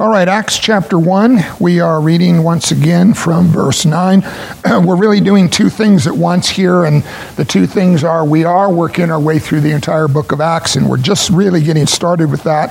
[0.00, 1.44] All right, Acts chapter 1.
[1.60, 4.22] We are reading once again from verse 9.
[4.64, 7.04] We're really doing two things at once here, and
[7.36, 10.74] the two things are we are working our way through the entire book of Acts,
[10.76, 12.70] and we're just really getting started with that.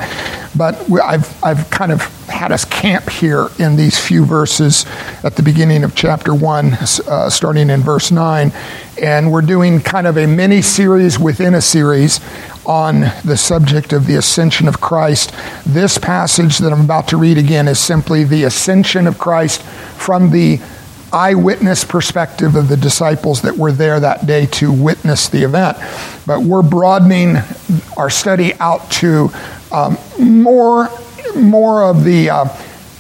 [0.56, 4.86] But I've, I've kind of had us camp here in these few verses
[5.24, 8.52] at the beginning of chapter 1, uh, starting in verse 9.
[9.02, 12.20] And we're doing kind of a mini series within a series
[12.66, 15.34] on the subject of the ascension of Christ.
[15.66, 20.32] This passage that I'm about to read again is simply the ascension of Christ from
[20.32, 20.60] the
[21.12, 25.78] eyewitness perspective of the disciples that were there that day to witness the event.
[26.26, 27.38] But we're broadening
[27.98, 29.32] our study out to
[29.72, 30.90] um, more,
[31.36, 32.46] more of the, uh,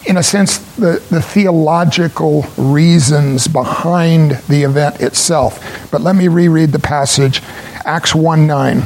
[0.07, 5.89] in a sense, the, the theological reasons behind the event itself.
[5.91, 7.41] But let me reread the passage
[7.85, 8.83] Acts 1 9.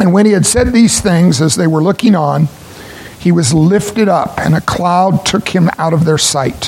[0.00, 2.48] And when he had said these things, as they were looking on,
[3.18, 6.66] he was lifted up, and a cloud took him out of their sight.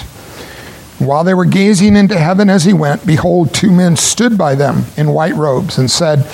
[0.99, 4.85] While they were gazing into heaven as he went, behold, two men stood by them
[4.97, 6.29] in white robes and said,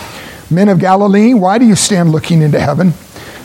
[0.50, 2.94] Men of Galilee, why do you stand looking into heaven?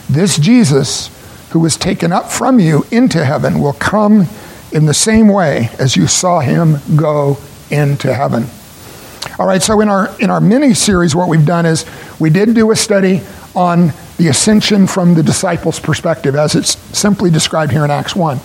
[0.08, 1.10] This Jesus,
[1.50, 4.26] who was taken up from you into heaven, will come
[4.72, 7.38] in the same way as you saw him go
[7.70, 8.46] into heaven.
[9.38, 11.86] All right, so in our in our mini series, what we've done is
[12.18, 13.22] we did do a study
[13.54, 18.38] on the ascension from the disciples' perspective, as it's simply described here in Acts 1.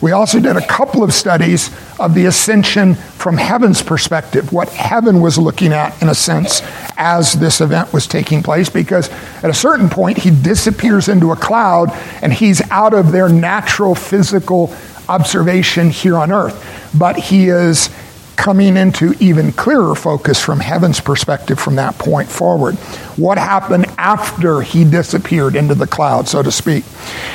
[0.00, 1.70] We also did a couple of studies
[2.00, 6.60] of the ascension from heaven's perspective, what heaven was looking at, in a sense,
[6.96, 9.08] as this event was taking place, because
[9.44, 13.94] at a certain point, he disappears into a cloud and he's out of their natural
[13.94, 14.74] physical
[15.08, 16.90] observation here on earth.
[16.98, 17.90] But he is
[18.36, 22.74] coming into even clearer focus from heaven's perspective from that point forward.
[23.16, 26.84] What happened after he disappeared into the cloud, so to speak.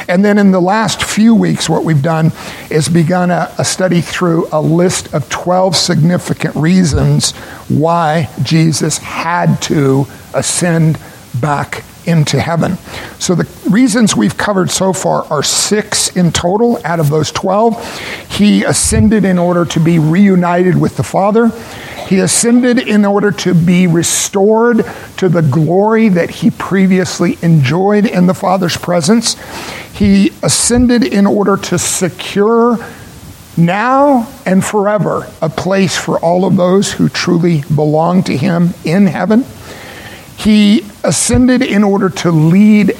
[0.07, 2.31] And then in the last few weeks, what we've done
[2.69, 7.31] is begun a, a study through a list of 12 significant reasons
[7.69, 10.99] why Jesus had to ascend
[11.39, 12.77] back into heaven.
[13.19, 18.29] So the reasons we've covered so far are six in total out of those 12.
[18.29, 21.49] He ascended in order to be reunited with the Father.
[22.07, 24.85] He ascended in order to be restored
[25.17, 29.35] to the glory that he previously enjoyed in the Father's presence.
[29.91, 32.77] He ascended in order to secure
[33.57, 39.07] now and forever a place for all of those who truly belong to him in
[39.07, 39.43] heaven.
[40.47, 42.91] He ascended in order to lead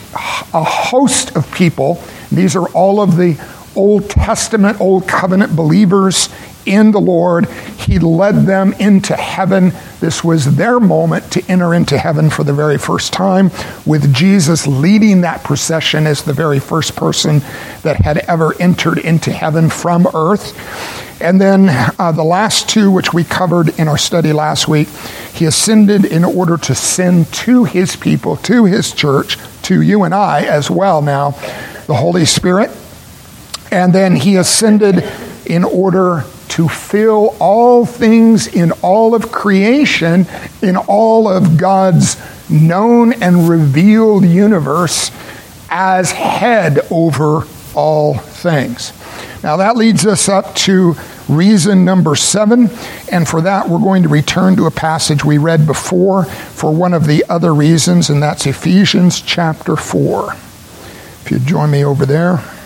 [0.52, 2.04] a host of people.
[2.30, 3.42] These are all of the
[3.74, 6.28] Old Testament, Old Covenant believers
[6.68, 7.50] in the Lord.
[7.78, 9.72] He led them into heaven.
[10.00, 13.50] This was their moment to enter into heaven for the very first time,
[13.86, 17.40] with Jesus leading that procession as the very first person
[17.82, 20.54] that had ever entered into heaven from earth.
[21.20, 24.88] And then uh, the last two, which we covered in our study last week,
[25.34, 30.14] he ascended in order to send to his people, to his church, to you and
[30.14, 31.32] I as well now,
[31.88, 32.70] the Holy Spirit.
[33.72, 35.04] And then he ascended
[35.46, 36.24] in order
[36.58, 40.26] to fill all things in all of creation,
[40.64, 42.18] in all of God's
[42.50, 45.12] known and revealed universe
[45.70, 47.44] as head over
[47.76, 48.92] all things.
[49.44, 50.96] Now that leads us up to
[51.30, 52.72] reason number seven,
[53.12, 56.96] and for that we're going to return to a passage we read before for one
[56.96, 60.34] of the other reasons, and that's Ephesians chapter 4.
[60.34, 62.57] If you'd join me over there.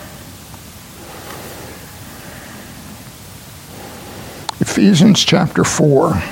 [4.62, 6.22] Ephesians chapter 4.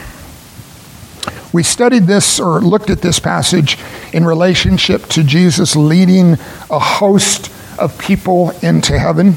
[1.52, 3.76] We studied this or looked at this passage
[4.12, 6.34] in relationship to Jesus leading
[6.70, 9.36] a host of people into heaven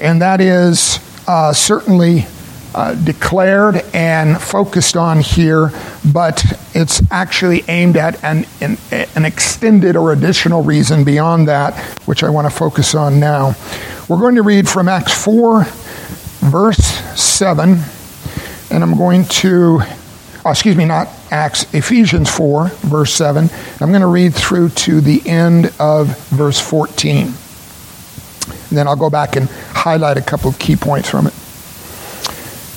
[0.00, 2.26] and that is uh, certainly
[2.74, 5.72] uh, declared and focused on here,
[6.12, 11.76] but it's actually aimed at an, an, an, extended or additional reason beyond that,
[12.06, 13.54] which I want to focus on now.
[14.08, 15.64] We're going to read from Acts 4,
[16.50, 16.76] verse
[17.18, 17.78] 7,
[18.70, 19.80] and I'm going to,
[20.44, 23.48] oh, excuse me, not Acts, Ephesians 4, verse 7.
[23.80, 27.26] I'm going to read through to the end of verse 14.
[27.26, 27.34] And
[28.70, 31.32] then I'll go back and highlight a couple of key points from it.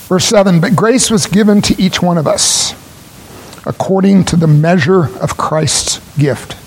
[0.07, 2.73] Verse 7 But grace was given to each one of us
[3.65, 6.57] according to the measure of Christ's gift.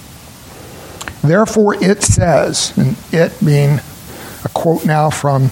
[1.22, 3.80] Therefore, it says, and it being
[4.44, 5.50] a quote now from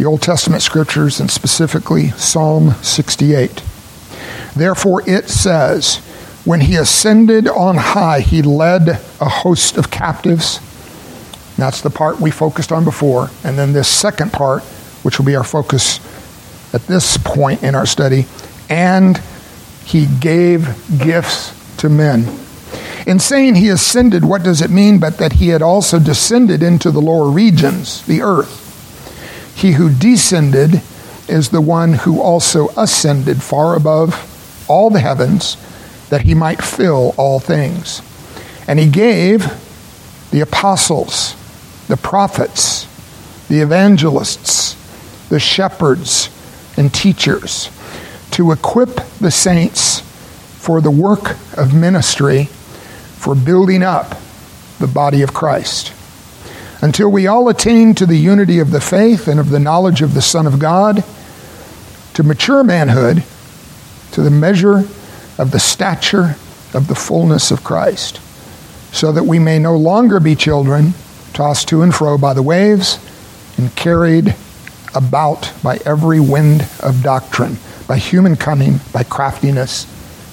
[0.00, 3.62] the Old Testament scriptures and specifically Psalm 68.
[4.56, 5.96] Therefore, it says,
[6.46, 10.58] When he ascended on high, he led a host of captives
[11.58, 13.28] That's the part we focused on before.
[13.44, 14.62] And then this second part,
[15.02, 16.00] which will be our focus
[16.72, 18.24] at this point in our study,
[18.70, 19.20] and
[19.84, 22.24] he gave gifts to men.
[23.06, 26.90] In saying he ascended, what does it mean but that he had also descended into
[26.90, 28.59] the lower regions, the earth?
[29.54, 30.82] He who descended
[31.28, 35.56] is the one who also ascended far above all the heavens
[36.08, 38.02] that he might fill all things.
[38.66, 39.46] And he gave
[40.30, 41.34] the apostles,
[41.88, 42.86] the prophets,
[43.48, 44.76] the evangelists,
[45.28, 46.30] the shepherds,
[46.76, 47.70] and teachers
[48.32, 54.16] to equip the saints for the work of ministry, for building up
[54.78, 55.92] the body of Christ,
[56.82, 60.14] until we all attain to the unity of the faith and of the knowledge of
[60.14, 61.04] the Son of God,
[62.14, 63.22] to mature manhood,
[64.12, 64.84] to the measure
[65.38, 66.36] of the stature
[66.74, 68.20] of the fullness of Christ,
[68.92, 70.94] so that we may no longer be children,
[71.32, 72.98] tossed to and fro by the waves
[73.56, 74.34] and carried
[74.94, 77.56] about by every wind of doctrine,
[77.86, 79.86] by human cunning, by craftiness,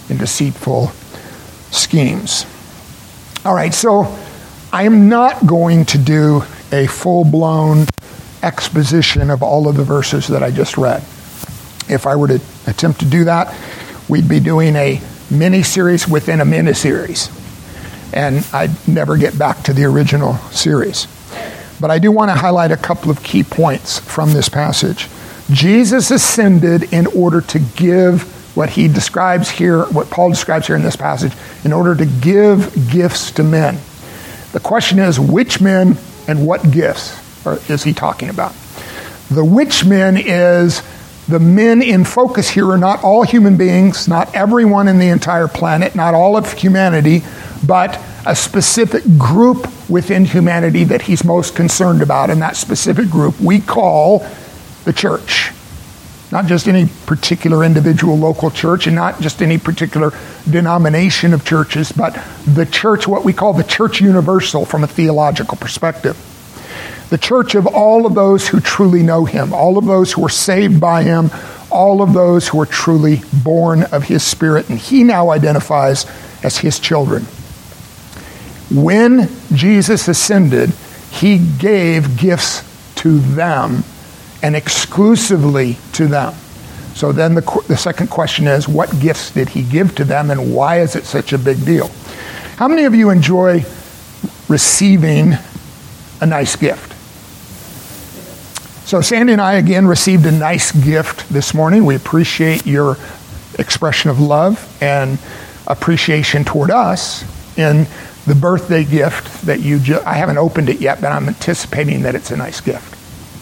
[0.09, 0.88] and deceitful
[1.71, 2.45] schemes.
[3.45, 4.17] All right, so
[4.71, 6.43] I am not going to do
[6.73, 7.85] a full blown
[8.43, 11.01] exposition of all of the verses that I just read.
[11.89, 13.55] If I were to attempt to do that,
[14.09, 17.29] we'd be doing a mini series within a mini series.
[18.11, 21.07] And I'd never get back to the original series.
[21.79, 25.07] But I do want to highlight a couple of key points from this passage.
[25.49, 28.23] Jesus ascended in order to give
[28.57, 31.31] what he describes here, what Paul describes here in this passage,
[31.63, 33.77] in order to give gifts to men.
[34.57, 37.15] The question is, which men and what gifts
[37.69, 38.54] is he talking about?
[39.30, 40.81] The which men is
[41.27, 45.48] the men in focus here are not all human beings, not everyone in the entire
[45.48, 47.21] planet, not all of humanity,
[47.68, 52.31] but a specific group within humanity that he's most concerned about.
[52.31, 54.25] And that specific group we call
[54.86, 55.51] the church.
[56.31, 60.12] Not just any particular individual local church and not just any particular
[60.50, 65.57] denomination of churches, but the church, what we call the church universal from a theological
[65.57, 66.18] perspective
[67.09, 70.29] the church of all of those who truly know him, all of those who are
[70.29, 71.29] saved by him,
[71.71, 76.06] all of those who are truly born of his spirit, and he now identifies
[76.44, 77.23] as his children.
[78.69, 80.71] When Jesus ascended,
[81.09, 82.63] he gave gifts
[82.95, 83.83] to them
[84.41, 86.33] and exclusively to them.
[86.95, 90.53] So then the, the second question is what gifts did he give to them and
[90.53, 91.89] why is it such a big deal?
[92.57, 93.65] How many of you enjoy
[94.49, 95.33] receiving
[96.21, 96.93] a nice gift?
[98.87, 101.85] So, Sandy and I again received a nice gift this morning.
[101.85, 102.95] We appreciate your
[103.59, 105.19] expression of love and
[105.67, 107.23] appreciation toward us
[107.57, 107.85] in
[108.25, 112.15] the birthday gift that you just, I haven't opened it yet, but I'm anticipating that
[112.15, 112.96] it's a nice gift.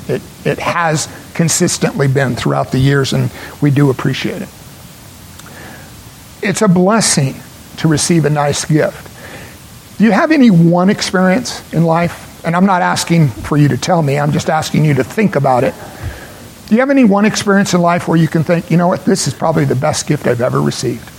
[0.08, 3.32] It, it has consistently been throughout the years, and
[3.62, 4.50] we do appreciate it.
[6.42, 7.36] It's a blessing
[7.78, 9.98] to receive a nice gift.
[9.98, 13.78] Do you have any one experience in life and I'm not asking for you to
[13.78, 15.74] tell me, I'm just asking you to think about it.
[16.68, 19.04] Do you have any one experience in life where you can think, you know what,
[19.04, 21.12] this is probably the best gift I've ever received?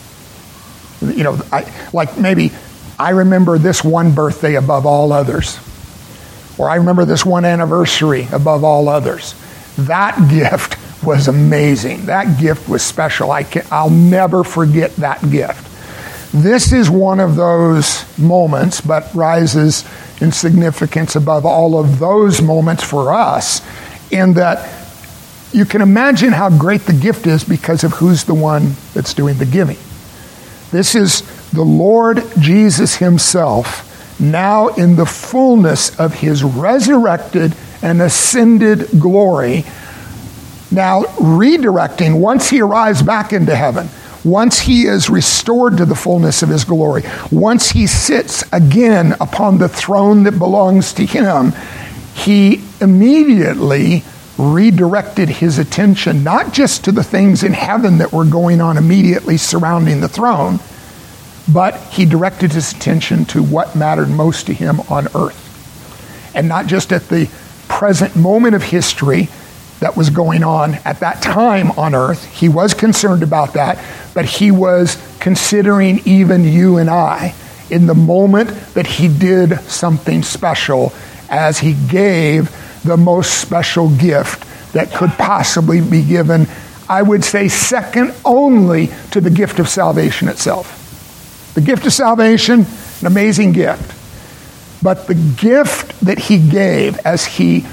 [1.03, 2.53] You know, I, like maybe
[2.99, 5.59] I remember this one birthday above all others,
[6.59, 9.35] or I remember this one anniversary above all others.
[9.77, 12.07] That gift was amazing.
[12.07, 13.31] That gift was special.
[13.31, 15.65] I can, I'll never forget that gift.
[16.33, 19.85] This is one of those moments, but rises
[20.21, 23.61] in significance above all of those moments for us,
[24.11, 24.73] in that
[25.53, 29.37] you can imagine how great the gift is because of who's the one that's doing
[29.39, 29.79] the giving.
[30.73, 33.86] This is the Lord Jesus Himself,
[34.19, 39.65] now in the fullness of His resurrected and ascended glory,
[40.71, 43.89] now redirecting once He arrives back into heaven
[44.27, 49.59] once he is restored to the fullness of his glory, once he sits again upon
[49.59, 51.53] the throne that belongs to him,
[52.13, 54.03] he immediately
[54.37, 59.37] redirected his attention not just to the things in heaven that were going on immediately
[59.37, 60.59] surrounding the throne,
[61.49, 65.43] but he directed his attention to what mattered most to him on earth.
[66.35, 67.31] And not just at the
[67.69, 69.29] present moment of history
[69.81, 72.25] that was going on at that time on earth.
[72.33, 73.83] He was concerned about that,
[74.15, 77.35] but he was considering even you and I
[77.69, 80.93] in the moment that he did something special
[81.29, 82.51] as he gave
[82.85, 86.47] the most special gift that could possibly be given,
[86.89, 90.86] I would say, second only to the gift of salvation itself.
[91.57, 92.67] The gift of salvation,
[93.01, 93.95] an amazing gift.
[94.83, 97.65] But the gift that he gave as he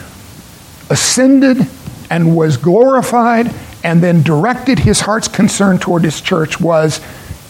[0.90, 1.68] ascended
[2.10, 7.02] and was glorified and then directed his heart's concern toward his church was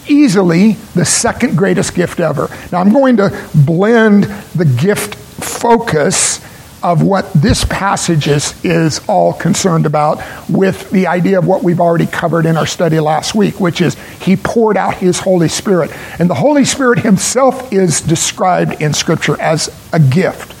[0.08, 2.50] easily the second greatest gift ever.
[2.72, 4.24] Now, I'm going to blend
[4.56, 6.40] the gift focus
[6.84, 11.80] of what this passage is, is all concerned about with the idea of what we've
[11.80, 15.90] already covered in our study last week, which is he poured out his Holy Spirit.
[16.18, 20.54] And the Holy Spirit himself is described in Scripture as a gift.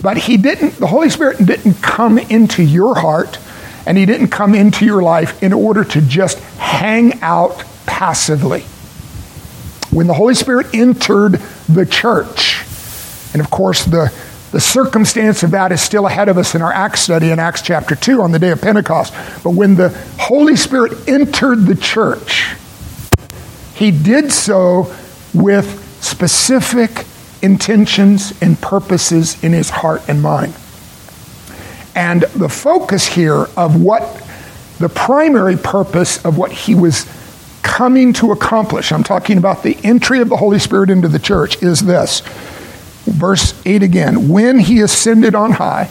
[0.00, 3.40] But he didn't, the Holy Spirit didn't come into your heart
[3.84, 8.60] and he didn't come into your life in order to just hang out passively.
[9.90, 12.62] When the Holy Spirit entered the church,
[13.32, 14.12] and of course, the,
[14.50, 17.62] the circumstance of that is still ahead of us in our Acts study in Acts
[17.62, 19.12] chapter 2 on the day of Pentecost.
[19.44, 22.54] But when the Holy Spirit entered the church,
[23.74, 24.94] he did so
[25.34, 27.04] with specific
[27.42, 30.54] intentions and purposes in his heart and mind.
[31.94, 34.02] And the focus here of what
[34.78, 37.06] the primary purpose of what he was
[37.62, 41.62] coming to accomplish, I'm talking about the entry of the Holy Spirit into the church,
[41.62, 42.22] is this.
[43.10, 44.28] Verse 8 again.
[44.28, 45.90] When he ascended on high,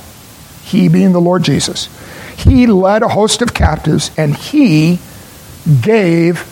[0.63, 1.89] he being the Lord Jesus,
[2.37, 4.99] he led a host of captives and he
[5.81, 6.45] gave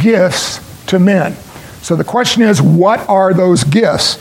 [0.00, 1.34] gifts to men.
[1.82, 4.18] So the question is, what are those gifts?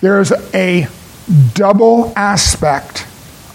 [0.00, 0.86] There's a
[1.54, 3.06] double aspect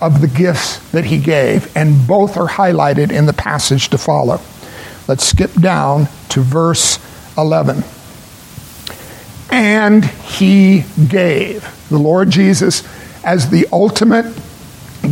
[0.01, 4.39] of the gifts that he gave, and both are highlighted in the passage to follow.
[5.07, 6.99] Let's skip down to verse
[7.37, 7.83] 11.
[9.51, 12.83] And he gave the Lord Jesus
[13.23, 14.25] as the ultimate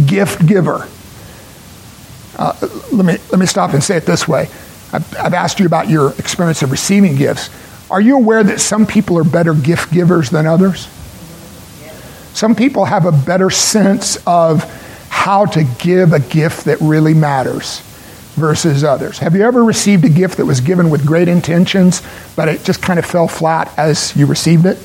[0.05, 0.87] gift giver.
[2.37, 2.53] Uh,
[2.91, 4.41] let, me, let me stop and say it this way.
[4.93, 7.49] I've, I've asked you about your experience of receiving gifts.
[7.89, 10.87] Are you aware that some people are better gift givers than others?
[12.33, 14.63] Some people have a better sense of
[15.09, 17.81] how to give a gift that really matters
[18.37, 19.17] versus others.
[19.17, 22.01] Have you ever received a gift that was given with great intentions,
[22.35, 24.77] but it just kind of fell flat as you received it?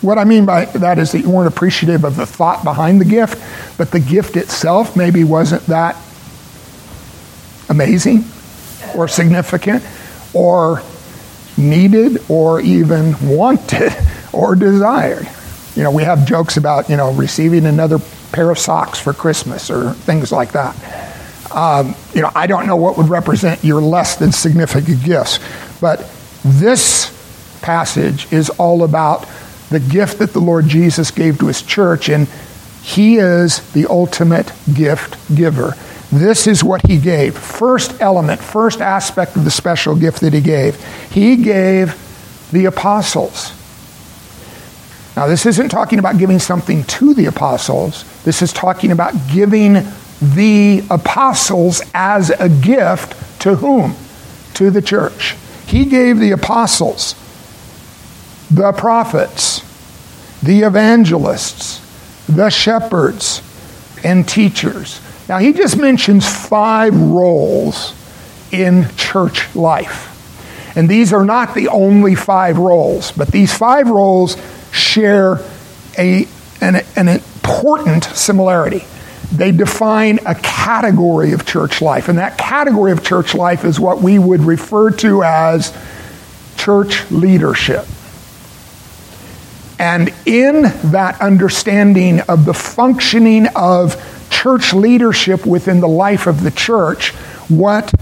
[0.00, 3.04] What I mean by that is that you weren't appreciative of the thought behind the
[3.04, 3.42] gift,
[3.76, 5.96] but the gift itself maybe wasn't that
[7.68, 8.24] amazing
[8.94, 9.84] or significant
[10.32, 10.82] or
[11.56, 13.92] needed or even wanted
[14.32, 15.28] or desired.
[15.74, 17.98] You know, we have jokes about, you know, receiving another
[18.32, 20.74] pair of socks for Christmas or things like that.
[21.50, 25.38] Um, you know, I don't know what would represent your less than significant gifts,
[25.80, 26.10] but
[26.44, 27.12] this
[27.62, 29.26] passage is all about
[29.70, 32.28] the gift that the Lord Jesus gave to his church, and
[32.82, 35.74] he is the ultimate gift giver.
[36.12, 37.36] This is what he gave.
[37.36, 40.82] First element, first aspect of the special gift that he gave.
[41.10, 42.00] He gave
[42.52, 43.52] the apostles.
[45.16, 48.04] Now, this isn't talking about giving something to the apostles.
[48.22, 49.78] This is talking about giving
[50.20, 53.94] the apostles as a gift to whom?
[54.54, 55.36] To the church.
[55.66, 57.14] He gave the apostles,
[58.50, 59.60] the prophets,
[60.42, 61.80] the evangelists,
[62.28, 63.42] the shepherds,
[64.04, 65.00] and teachers.
[65.28, 67.94] Now, he just mentions five roles
[68.52, 70.12] in church life.
[70.76, 74.36] And these are not the only five roles, but these five roles
[74.72, 75.40] share
[75.98, 76.28] a,
[76.60, 78.84] an, an important similarity.
[79.32, 84.00] They define a category of church life, and that category of church life is what
[84.00, 85.76] we would refer to as
[86.56, 87.86] church leadership.
[89.78, 93.96] And in that understanding of the functioning of
[94.30, 97.10] church leadership within the life of the church,
[97.48, 97.92] what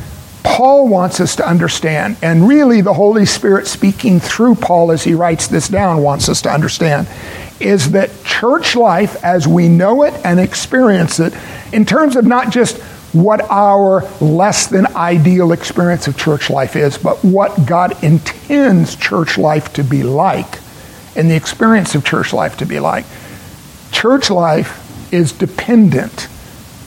[0.44, 5.14] Paul wants us to understand, and really the Holy Spirit speaking through Paul as he
[5.14, 7.08] writes this down wants us to understand,
[7.60, 11.32] is that church life as we know it and experience it,
[11.72, 12.78] in terms of not just
[13.12, 19.38] what our less than ideal experience of church life is, but what God intends church
[19.38, 20.58] life to be like
[21.16, 23.04] and the experience of church life to be like.
[23.92, 26.28] Church life is dependent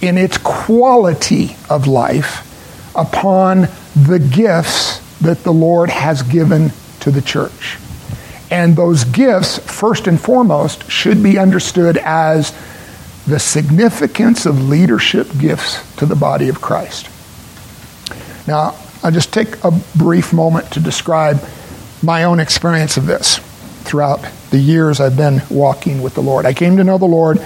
[0.02, 2.44] in its quality of life
[2.94, 3.62] upon
[3.96, 7.78] the gifts that the Lord has given to the church.
[8.50, 12.58] And those gifts, first and foremost, should be understood as
[13.26, 17.10] the significance of leadership gifts to the body of Christ.
[18.48, 21.44] Now, I'll just take a brief moment to describe
[22.02, 23.38] my own experience of this
[23.84, 26.46] throughout the years I've been walking with the Lord.
[26.46, 27.40] I came to know the Lord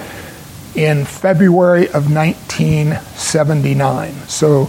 [0.74, 4.12] in February of 1979.
[4.28, 4.64] So,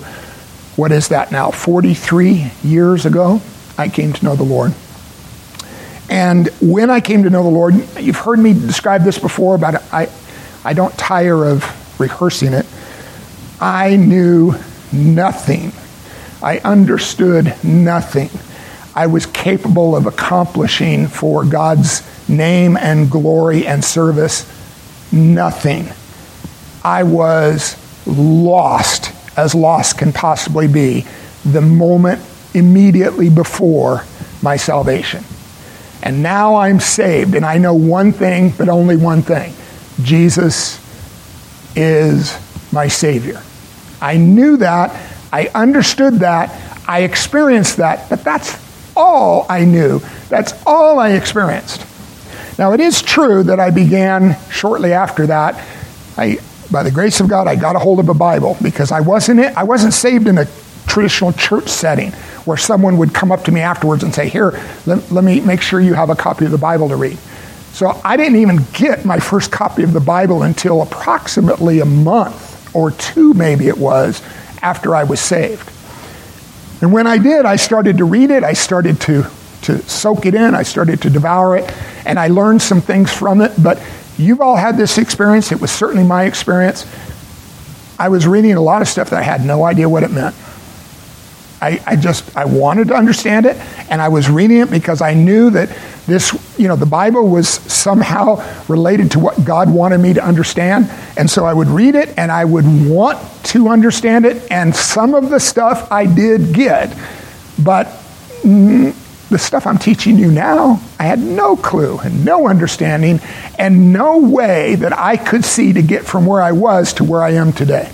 [0.76, 1.52] what is that now?
[1.52, 3.42] 43 years ago,
[3.78, 4.74] I came to know the Lord.
[6.10, 9.84] And when I came to know the Lord, you've heard me describe this before, but
[9.94, 10.10] I,
[10.64, 12.66] I don't tire of rehearsing it.
[13.60, 14.56] I knew
[14.92, 15.72] nothing.
[16.42, 18.30] I understood nothing.
[18.96, 24.46] I was capable of accomplishing for God's name and glory and service
[25.12, 25.88] nothing.
[26.84, 31.06] I was lost, as lost can possibly be,
[31.46, 32.22] the moment
[32.54, 34.04] immediately before
[34.42, 35.24] my salvation.
[36.04, 39.54] And now I'm saved, and I know one thing, but only one thing
[40.04, 40.78] Jesus
[41.78, 42.38] is
[42.74, 43.42] my Savior.
[44.02, 44.92] I knew that,
[45.32, 46.52] I understood that,
[46.90, 48.62] I experienced that, but that's
[48.98, 50.02] all I knew.
[50.28, 51.86] That's all I experienced.
[52.60, 55.56] Now, it is true that I began shortly after that.
[56.18, 56.38] I,
[56.70, 59.40] by the grace of God, I got a hold of a Bible because I wasn't,
[59.40, 60.48] I wasn't saved in a
[60.86, 62.12] traditional church setting
[62.46, 65.62] where someone would come up to me afterwards and say, Here, let, let me make
[65.62, 67.18] sure you have a copy of the Bible to read.
[67.74, 72.76] So I didn't even get my first copy of the Bible until approximately a month
[72.76, 74.22] or two, maybe it was,
[74.62, 75.70] after I was saved.
[76.82, 79.26] And when I did, I started to read it, I started to,
[79.64, 81.74] to soak it in, I started to devour it,
[82.06, 83.52] and I learned some things from it.
[83.62, 83.82] But
[84.18, 86.86] you've all had this experience, it was certainly my experience.
[87.98, 90.36] I was reading a lot of stuff that I had no idea what it meant.
[91.64, 93.56] I, I just I wanted to understand it,
[93.90, 95.70] and I was reading it because I knew that
[96.06, 100.92] this, you know, the Bible was somehow related to what God wanted me to understand.
[101.18, 104.52] And so I would read it and I would want to understand it.
[104.52, 106.90] And some of the stuff I did get,
[107.58, 107.88] but
[108.42, 108.94] mm,
[109.30, 113.22] the stuff I'm teaching you now, I had no clue and no understanding
[113.58, 117.24] and no way that I could see to get from where I was to where
[117.24, 117.90] I am today.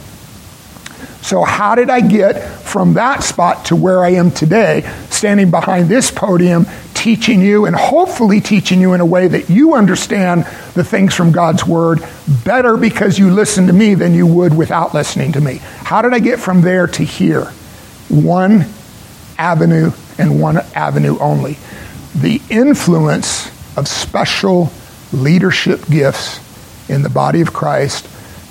[1.21, 5.89] So, how did I get from that spot to where I am today, standing behind
[5.89, 10.83] this podium, teaching you and hopefully teaching you in a way that you understand the
[10.83, 12.01] things from God's Word
[12.43, 15.55] better because you listen to me than you would without listening to me?
[15.57, 17.45] How did I get from there to here?
[18.09, 18.65] One
[19.37, 21.57] avenue and one avenue only.
[22.15, 24.71] The influence of special
[25.13, 26.39] leadership gifts
[26.89, 28.07] in the body of Christ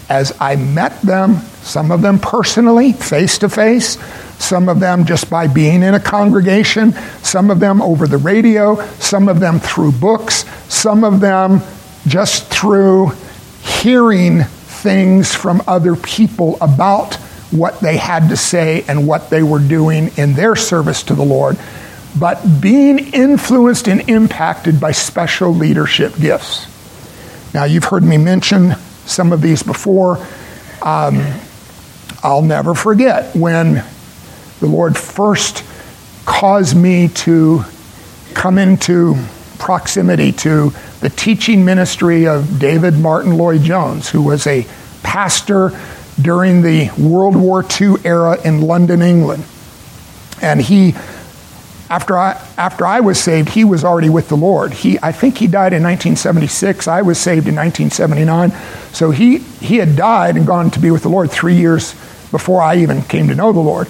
[0.08, 3.98] as I met them, some of them personally, face to face,
[4.38, 6.92] some of them just by being in a congregation,
[7.22, 11.60] some of them over the radio, some of them through books, some of them
[12.06, 13.12] just through
[13.60, 17.14] hearing things from other people about
[17.50, 21.24] what they had to say and what they were doing in their service to the
[21.24, 21.58] Lord,
[22.18, 26.66] but being influenced and impacted by special leadership gifts.
[27.52, 28.74] Now, you've heard me mention
[29.08, 30.18] some of these before.
[30.82, 31.22] Um,
[32.22, 33.84] I'll never forget when
[34.60, 35.64] the Lord first
[36.24, 37.64] caused me to
[38.34, 39.16] come into
[39.58, 44.66] proximity to the teaching ministry of David Martyn Lloyd Jones, who was a
[45.02, 45.72] pastor
[46.20, 49.44] during the World War II era in London, England.
[50.42, 50.94] And he
[51.90, 54.72] after I, after I was saved, he was already with the Lord.
[54.72, 56.86] He, I think he died in 1976.
[56.86, 58.50] I was saved in 1979.
[58.92, 61.92] So he, he had died and gone to be with the Lord three years
[62.30, 63.88] before I even came to know the Lord.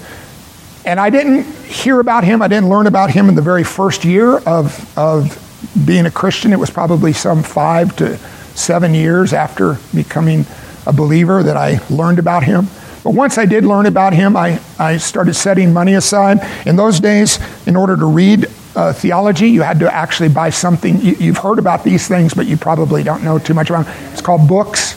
[0.84, 4.04] And I didn't hear about him, I didn't learn about him in the very first
[4.04, 5.37] year of, of
[5.84, 6.52] being a Christian.
[6.52, 8.16] It was probably some five to
[8.54, 10.46] seven years after becoming
[10.87, 12.68] a believer that I learned about him.
[13.09, 16.40] But once I did learn about him, I, I started setting money aside.
[16.66, 18.44] In those days, in order to read
[18.77, 21.01] uh, theology, you had to actually buy something.
[21.01, 24.12] You, have heard about these things, but you probably don't know too much about them.
[24.12, 24.92] It's called books.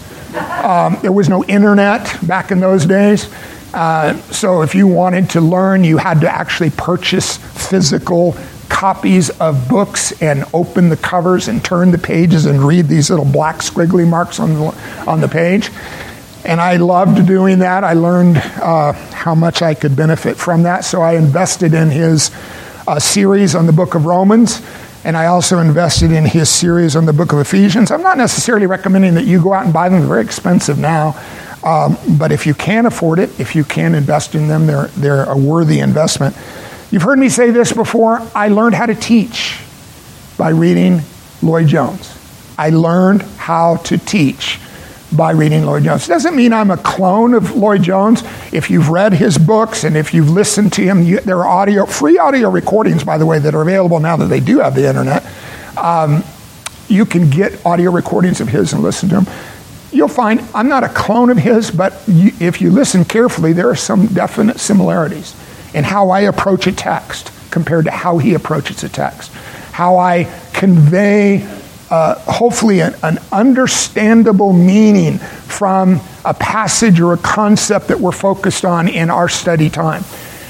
[0.62, 3.34] Um, there was no internet back in those days.
[3.74, 8.36] Uh, so if you wanted to learn, you had to actually purchase physical
[8.68, 13.24] copies of books and open the covers and turn the pages and read these little
[13.24, 14.66] black squiggly marks on the,
[15.08, 15.70] on the page.
[16.44, 17.84] And I loved doing that.
[17.84, 20.84] I learned uh, how much I could benefit from that.
[20.84, 22.32] So I invested in his
[22.88, 24.62] uh, series on the book of Romans.
[25.04, 27.92] And I also invested in his series on the book of Ephesians.
[27.92, 31.20] I'm not necessarily recommending that you go out and buy them, they're very expensive now.
[31.64, 35.26] Um, but if you can afford it, if you can invest in them, they're, they're
[35.26, 36.36] a worthy investment.
[36.90, 38.20] You've heard me say this before.
[38.34, 39.60] I learned how to teach
[40.38, 41.02] by reading
[41.42, 42.18] Lloyd Jones.
[42.58, 44.60] I learned how to teach
[45.16, 46.08] by reading Lloyd Jones.
[46.08, 48.24] Doesn't mean I'm a clone of Lloyd Jones.
[48.52, 51.86] If you've read his books and if you've listened to him, you, there are audio,
[51.86, 54.88] free audio recordings, by the way, that are available now that they do have the
[54.88, 55.26] internet.
[55.78, 56.24] Um,
[56.88, 59.28] you can get audio recordings of his and listen to them.
[59.92, 63.70] You'll find I'm not a clone of his, but you, if you listen carefully, there
[63.70, 65.36] are some definite similarities
[65.74, 69.32] in how I approach a text compared to how he approaches a text,
[69.74, 71.40] how I convey,
[71.92, 78.64] uh, hopefully, an, an understandable meaning from a passage or a concept that we're focused
[78.64, 80.06] on in our study time.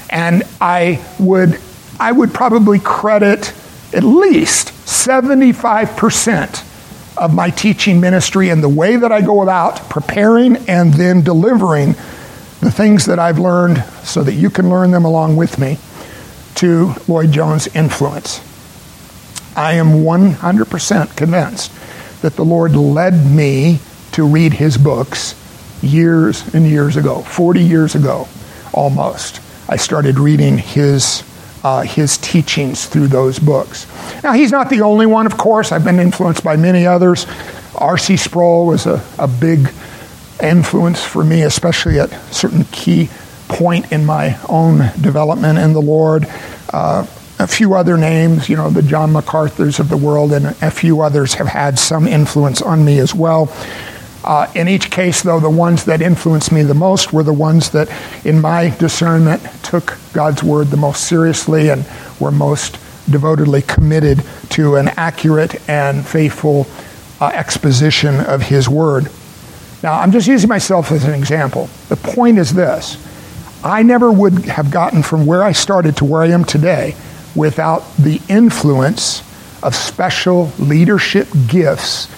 [0.08, 1.58] And I would,
[1.98, 3.52] I would probably credit
[3.92, 10.56] at least 75% of my teaching ministry and the way that I go about preparing
[10.68, 11.88] and then delivering
[12.60, 15.78] the things that I've learned so that you can learn them along with me
[16.56, 18.40] to Lloyd Jones' influence.
[19.56, 21.72] I am 100% convinced
[22.22, 23.80] that the Lord led me
[24.12, 25.34] to read his books
[25.82, 28.28] years and years ago, 40 years ago
[28.72, 29.40] almost.
[29.68, 31.24] I started reading his
[31.64, 33.86] uh, his teachings through those books.
[34.24, 35.70] Now, he's not the only one, of course.
[35.70, 37.24] I've been influenced by many others.
[37.76, 38.16] R.C.
[38.16, 39.72] Sproul was a, a big
[40.42, 43.10] influence for me, especially at certain key
[43.46, 46.26] point in my own development in the Lord.
[46.72, 47.06] Uh,
[47.42, 51.00] a few other names, you know, the John MacArthur's of the world, and a few
[51.00, 53.52] others have had some influence on me as well.
[54.22, 57.70] Uh, in each case, though, the ones that influenced me the most were the ones
[57.70, 57.90] that,
[58.24, 61.84] in my discernment, took God's word the most seriously and
[62.20, 62.74] were most
[63.10, 66.68] devotedly committed to an accurate and faithful
[67.20, 69.10] uh, exposition of His word.
[69.82, 71.68] Now, I'm just using myself as an example.
[71.88, 73.04] The point is this
[73.64, 76.94] I never would have gotten from where I started to where I am today
[77.34, 79.22] without the influence
[79.62, 82.08] of special leadership gifts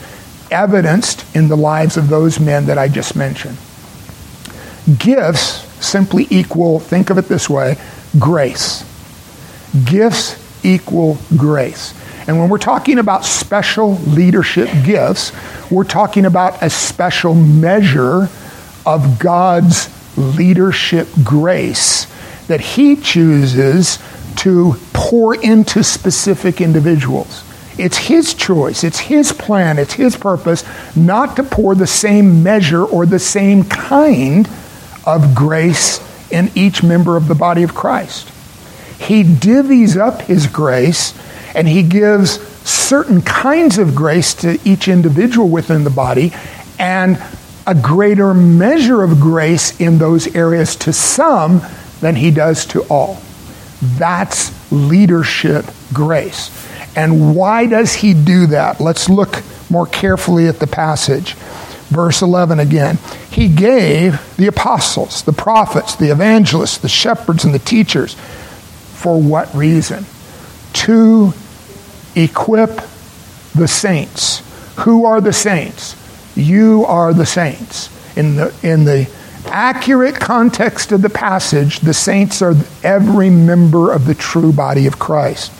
[0.50, 3.56] evidenced in the lives of those men that I just mentioned.
[4.98, 7.76] Gifts simply equal, think of it this way,
[8.18, 8.84] grace.
[9.84, 11.94] Gifts equal grace.
[12.26, 15.32] And when we're talking about special leadership gifts,
[15.70, 18.28] we're talking about a special measure
[18.86, 22.06] of God's leadership grace
[22.46, 23.98] that He chooses
[24.38, 27.44] to pour into specific individuals.
[27.76, 30.64] It's His choice, it's His plan, it's His purpose
[30.96, 34.48] not to pour the same measure or the same kind
[35.04, 38.28] of grace in each member of the body of Christ.
[38.98, 41.14] He divvies up His grace
[41.54, 46.32] and He gives certain kinds of grace to each individual within the body
[46.78, 47.22] and
[47.66, 51.60] a greater measure of grace in those areas to some
[52.00, 53.20] than He does to all.
[53.98, 56.50] That's leadership grace.
[56.96, 58.80] And why does he do that?
[58.80, 61.34] Let's look more carefully at the passage.
[61.88, 62.98] Verse 11 again.
[63.30, 68.14] He gave the apostles, the prophets, the evangelists, the shepherds, and the teachers.
[68.14, 70.06] For what reason?
[70.74, 71.34] To
[72.14, 72.80] equip
[73.54, 74.42] the saints.
[74.80, 75.96] Who are the saints?
[76.36, 77.90] You are the saints.
[78.16, 79.08] In the, in the
[79.46, 84.98] accurate context of the passage, the saints are every member of the true body of
[84.98, 85.52] Christ.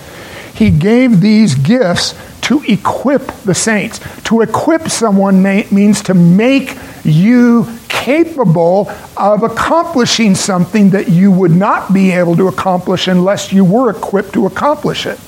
[0.55, 4.01] He gave these gifts to equip the saints.
[4.25, 11.95] To equip someone means to make you capable of accomplishing something that you would not
[11.95, 15.19] be able to accomplish unless you were equipped to accomplish it.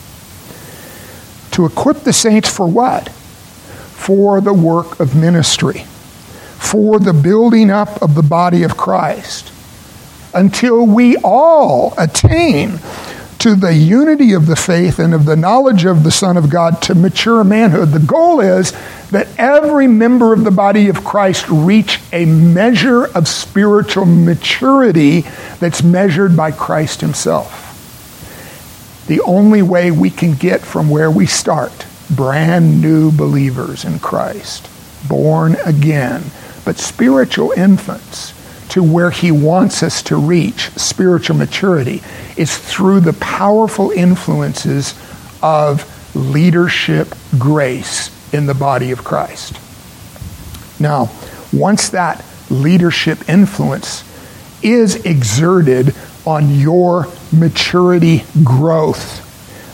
[1.53, 3.09] To equip the saints for what?
[3.09, 5.87] For the work of ministry,
[6.59, 9.53] for the building up of the body of Christ,
[10.35, 12.81] until we all attain
[13.39, 16.81] to the unity of the faith and of the knowledge of the Son of God
[16.83, 17.91] to mature manhood.
[17.91, 18.73] The goal is
[19.11, 25.21] that every member of the body of Christ reach a measure of spiritual maturity
[25.61, 27.63] that's measured by Christ Himself.
[29.07, 34.69] The only way we can get from where we start, brand new believers in Christ,
[35.09, 36.25] born again,
[36.67, 38.35] but spiritual infants,
[38.69, 42.03] to where He wants us to reach spiritual maturity
[42.37, 44.93] is through the powerful influences
[45.43, 49.59] of leadership grace in the body of Christ.
[50.81, 51.11] Now,
[51.53, 54.03] once that leadership influence
[54.61, 55.95] is exerted
[56.27, 59.23] on your maturity growth,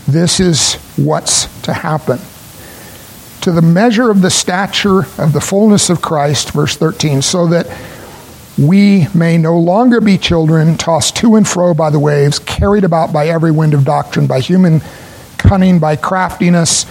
[0.06, 2.18] this is what's to happen.
[3.42, 7.66] To the measure of the stature of the fullness of Christ, verse 13, so that
[8.56, 13.12] we may no longer be children tossed to and fro by the waves, carried about
[13.12, 14.80] by every wind of doctrine, by human
[15.38, 16.86] cunning, by craftiness,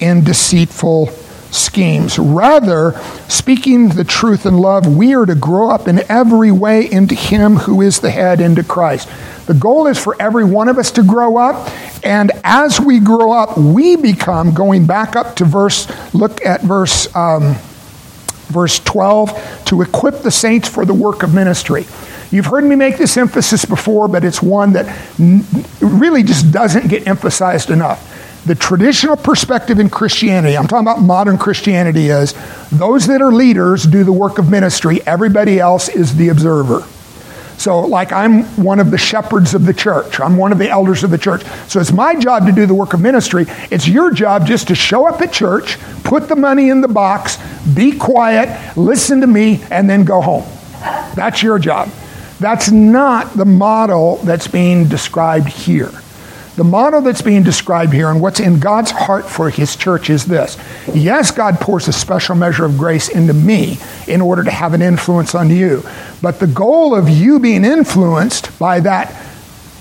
[0.00, 1.06] and deceitful
[1.50, 2.18] schemes.
[2.18, 2.92] Rather,
[3.28, 7.56] speaking the truth in love, we are to grow up in every way into Him
[7.56, 9.08] who is the head, into Christ.
[9.46, 11.70] The goal is for every one of us to grow up,
[12.04, 17.14] and as we grow up, we become, going back up to verse, look at verse.
[17.14, 17.56] Um,
[18.46, 21.84] verse 12, to equip the saints for the work of ministry.
[22.30, 24.86] You've heard me make this emphasis before, but it's one that
[25.80, 28.12] really just doesn't get emphasized enough.
[28.46, 32.32] The traditional perspective in Christianity, I'm talking about modern Christianity, is
[32.70, 36.86] those that are leaders do the work of ministry, everybody else is the observer.
[37.58, 40.20] So, like, I'm one of the shepherds of the church.
[40.20, 41.42] I'm one of the elders of the church.
[41.66, 43.46] So, it's my job to do the work of ministry.
[43.72, 47.38] It's your job just to show up at church, put the money in the box,
[47.74, 50.44] be quiet, listen to me, and then go home.
[51.16, 51.88] That's your job.
[52.38, 55.90] That's not the model that's being described here.
[56.56, 60.24] The model that's being described here and what's in God's heart for his church is
[60.24, 60.56] this.
[60.94, 64.80] Yes, God pours a special measure of grace into me in order to have an
[64.80, 65.82] influence on you.
[66.22, 69.22] But the goal of you being influenced by that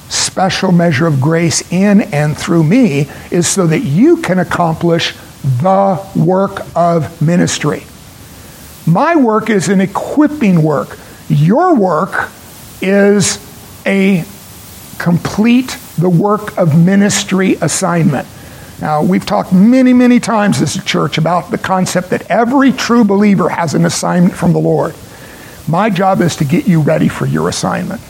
[0.09, 6.05] special measure of grace in and through me is so that you can accomplish the
[6.13, 7.83] work of ministry.
[8.85, 10.99] My work is an equipping work.
[11.29, 12.29] Your work
[12.81, 13.39] is
[13.85, 14.25] a
[14.99, 18.27] complete the work of ministry assignment.
[18.81, 23.05] Now, we've talked many, many times as a church about the concept that every true
[23.05, 24.93] believer has an assignment from the Lord.
[25.67, 28.01] My job is to get you ready for your assignment,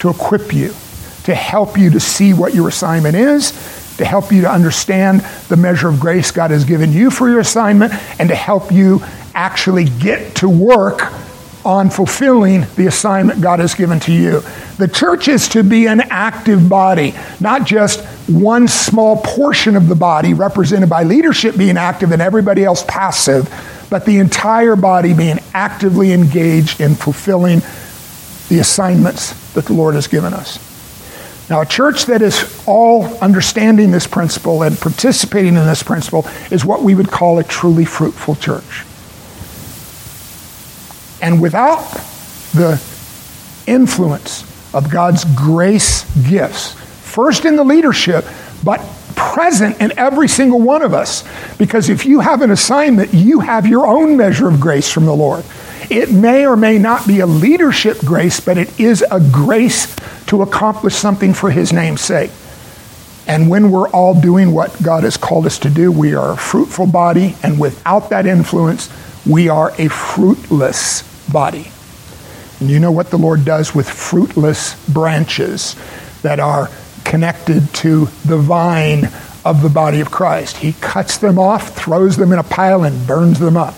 [0.00, 0.74] to equip you,
[1.24, 3.52] to help you to see what your assignment is,
[3.96, 7.40] to help you to understand the measure of grace God has given you for your
[7.40, 9.02] assignment, and to help you
[9.34, 11.12] actually get to work
[11.64, 14.42] on fulfilling the assignment God has given to you.
[14.78, 19.94] The church is to be an active body, not just one small portion of the
[19.94, 23.48] body represented by leadership being active and everybody else passive,
[23.90, 27.60] but the entire body being actively engaged in fulfilling
[28.48, 30.58] the assignments that the Lord has given us.
[31.50, 36.64] Now, a church that is all understanding this principle and participating in this principle is
[36.64, 38.84] what we would call a truly fruitful church.
[41.22, 41.80] And without
[42.52, 42.80] the
[43.66, 48.24] influence of God's grace gifts, first in the leadership,
[48.64, 48.80] but
[49.16, 51.24] present in every single one of us.
[51.58, 55.14] Because if you have an assignment, you have your own measure of grace from the
[55.14, 55.44] Lord.
[55.90, 59.94] It may or may not be a leadership grace, but it is a grace
[60.26, 62.30] to accomplish something for His name's sake.
[63.26, 66.36] And when we're all doing what God has called us to do, we are a
[66.36, 68.88] fruitful body, and without that influence,
[69.26, 71.02] we are a fruitless
[71.32, 71.70] body.
[72.60, 75.76] And you know what the Lord does with fruitless branches
[76.22, 76.68] that are
[77.04, 79.08] connected to the vine
[79.44, 80.58] of the body of Christ?
[80.58, 83.74] He cuts them off, throws them in a pile, and burns them up.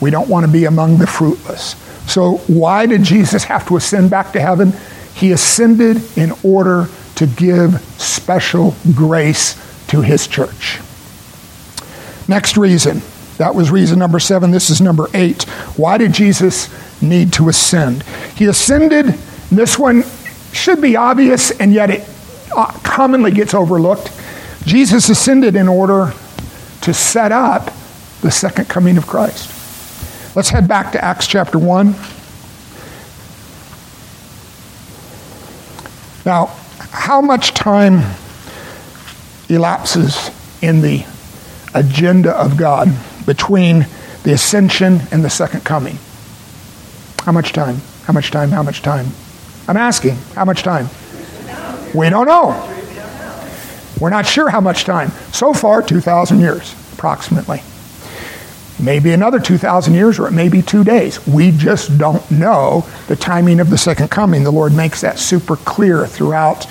[0.00, 1.74] We don't want to be among the fruitless.
[2.10, 4.72] So, why did Jesus have to ascend back to heaven?
[5.14, 9.54] He ascended in order to give special grace
[9.88, 10.80] to his church.
[12.28, 13.02] Next reason
[13.40, 14.50] that was reason number seven.
[14.50, 15.44] This is number eight.
[15.74, 16.68] Why did Jesus
[17.00, 18.02] need to ascend?
[18.36, 19.14] He ascended.
[19.50, 20.04] This one
[20.52, 22.08] should be obvious, and yet it
[22.54, 24.12] uh, commonly gets overlooked.
[24.66, 26.12] Jesus ascended in order
[26.82, 27.72] to set up
[28.20, 30.36] the second coming of Christ.
[30.36, 31.94] Let's head back to Acts chapter 1.
[36.26, 36.48] Now,
[36.90, 38.02] how much time
[39.48, 41.06] elapses in the
[41.72, 42.94] agenda of God
[43.26, 43.86] between
[44.22, 45.98] the ascension and the second coming?
[47.24, 47.76] How much time?
[48.04, 48.50] How much time?
[48.50, 49.06] How much time?
[49.68, 50.88] I'm asking, how much time?
[51.94, 52.66] We don't know.
[54.00, 55.10] We're not sure how much time.
[55.32, 57.62] So far, 2,000 years, approximately.
[58.80, 61.24] Maybe another 2,000 years, or it may be two days.
[61.26, 64.44] We just don't know the timing of the second coming.
[64.44, 66.64] The Lord makes that super clear throughout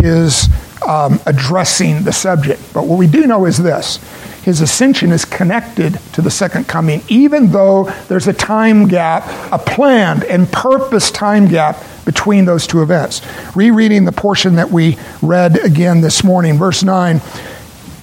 [0.00, 0.48] His
[0.86, 2.62] um, addressing the subject.
[2.72, 3.98] But what we do know is this
[4.46, 9.58] his ascension is connected to the second coming, even though there's a time gap, a
[9.58, 13.22] planned and purpose time gap between those two events.
[13.56, 17.20] Rereading the portion that we read again this morning, verse 9.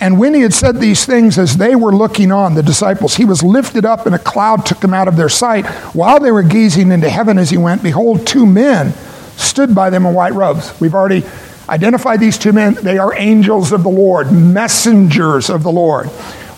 [0.04, 3.24] And when he had said these things, as they were looking on, the disciples, he
[3.24, 5.66] was lifted up, and a cloud took them out of their sight.
[5.96, 8.92] While they were gazing into heaven as he went, behold, two men
[9.38, 10.78] stood by them in white robes.
[10.82, 11.24] We've already
[11.70, 12.74] identified these two men.
[12.74, 16.08] They are angels of the Lord, messengers of the Lord.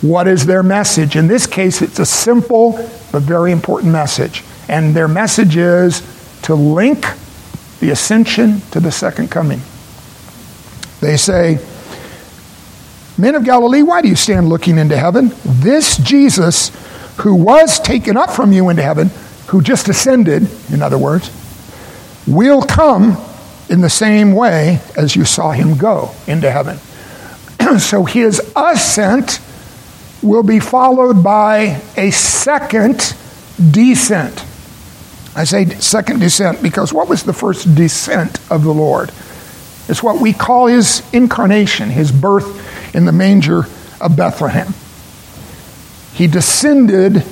[0.01, 1.15] What is their message?
[1.15, 2.71] In this case, it's a simple
[3.11, 4.43] but very important message.
[4.67, 6.01] And their message is
[6.41, 7.05] to link
[7.79, 9.61] the ascension to the second coming.
[10.99, 11.59] They say,
[13.17, 15.31] Men of Galilee, why do you stand looking into heaven?
[15.45, 16.69] This Jesus,
[17.17, 19.09] who was taken up from you into heaven,
[19.47, 21.31] who just ascended, in other words,
[22.27, 23.17] will come
[23.69, 26.77] in the same way as you saw him go into heaven.
[27.79, 29.39] so his ascent
[30.21, 33.15] will be followed by a second
[33.71, 34.43] descent.
[35.35, 39.11] I say second descent because what was the first descent of the Lord?
[39.87, 43.65] It's what we call his incarnation, his birth in the manger
[44.01, 44.73] of Bethlehem.
[46.13, 47.23] He descended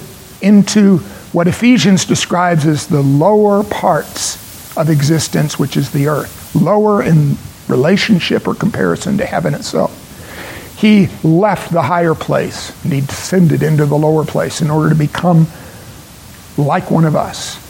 [0.41, 0.99] into
[1.31, 7.37] what Ephesians describes as the lower parts of existence, which is the earth, lower in
[7.67, 9.99] relationship or comparison to heaven itself.
[10.77, 14.95] He left the higher place and he descended into the lower place in order to
[14.95, 15.47] become
[16.57, 17.62] like one of us.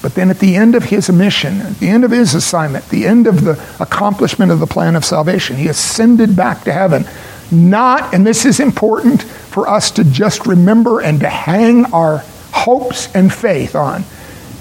[0.00, 3.06] But then at the end of his mission, at the end of his assignment, the
[3.06, 7.04] end of the accomplishment of the plan of salvation, he ascended back to heaven.
[7.50, 12.18] Not, and this is important for us to just remember and to hang our
[12.52, 14.04] hopes and faith on.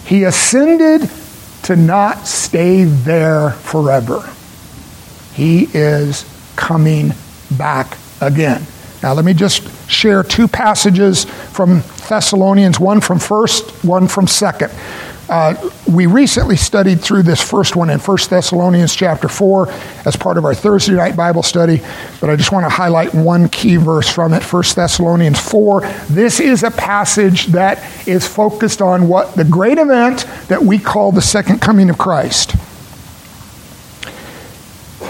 [0.06, 1.10] He ascended
[1.64, 4.28] to not stay there forever.
[5.34, 7.12] He is coming
[7.52, 8.66] back again.
[9.04, 14.72] Now, let me just share two passages from Thessalonians, one from first, one from second.
[15.30, 19.70] Uh, we recently studied through this first one in 1 Thessalonians chapter 4
[20.06, 21.82] as part of our Thursday night Bible study,
[22.22, 25.82] but I just want to highlight one key verse from it 1 Thessalonians 4.
[26.10, 31.12] This is a passage that is focused on what the great event that we call
[31.12, 32.52] the second coming of Christ.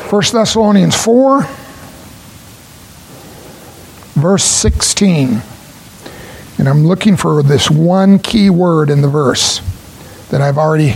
[0.10, 1.41] 1 Thessalonians 4,
[4.15, 5.43] verse 16.
[6.58, 9.62] And I'm looking for this one key word in the verse
[10.29, 10.95] that I've already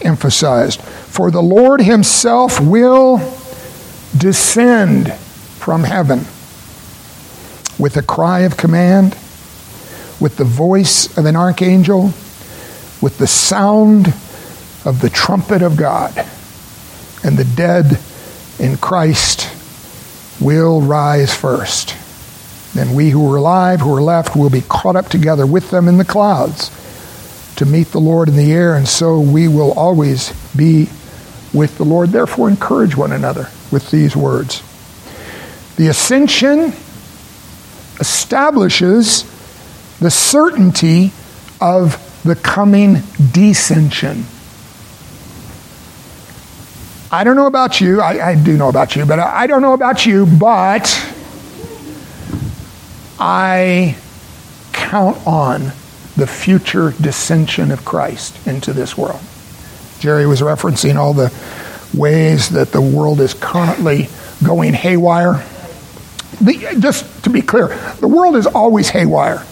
[0.00, 0.80] emphasized.
[0.80, 3.18] For the Lord himself will
[4.16, 6.20] descend from heaven
[7.78, 9.12] with a cry of command,
[10.20, 12.12] with the voice of an archangel,
[13.02, 14.08] with the sound
[14.84, 16.16] of the trumpet of God,
[17.22, 17.98] and the dead
[18.58, 19.50] in Christ
[20.40, 21.94] will rise first.
[22.74, 25.88] Then we who are alive, who are left, will be caught up together with them
[25.88, 26.70] in the clouds
[27.56, 30.88] to meet the Lord in the air, and so we will always be
[31.52, 32.10] with the Lord.
[32.10, 34.62] Therefore, encourage one another with these words.
[35.76, 36.72] The ascension
[37.98, 39.24] establishes
[39.98, 41.12] the certainty
[41.60, 44.24] of the coming descension.
[47.10, 48.00] I don't know about you.
[48.00, 50.84] I, I do know about you, but I, I don't know about you, but
[53.18, 53.96] I
[54.72, 55.72] count on
[56.16, 59.20] the future descension of Christ into this world.
[59.98, 61.32] Jerry was referencing all the
[61.94, 64.08] ways that the world is currently
[64.42, 65.44] going haywire.
[66.40, 67.68] The, just to be clear,
[68.00, 69.44] the world is always haywire.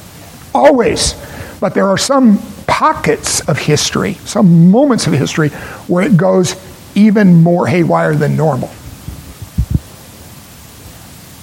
[0.55, 1.15] Always.
[1.61, 5.51] But there are some pockets of history, some moments of history,
[5.87, 6.57] where it goes
[6.95, 8.71] even more haywire than normal.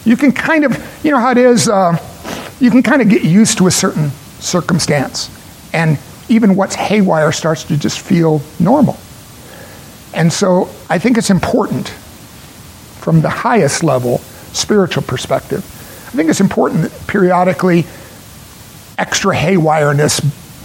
[0.03, 1.97] You can kind of, you know how it is, uh,
[2.59, 5.29] you can kind of get used to a certain circumstance.
[5.73, 8.97] And even what's haywire starts to just feel normal.
[10.13, 14.17] And so I think it's important from the highest level
[14.53, 15.59] spiritual perspective.
[15.59, 17.85] I think it's important that periodically
[18.97, 20.21] extra haywireness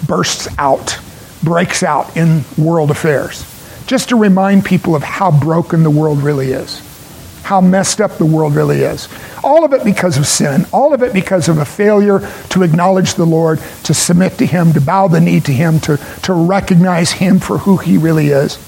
[0.07, 0.99] bursts out,
[1.43, 3.45] breaks out in world affairs,
[3.87, 6.83] just to remind people of how broken the world really is
[7.47, 9.09] how messed up the world really is.
[9.47, 12.19] All of it because of sin, all of it because of a failure
[12.51, 15.99] to acknowledge the Lord, to submit to Him, to bow the knee to Him, to,
[16.25, 18.59] to recognize Him for who He really is,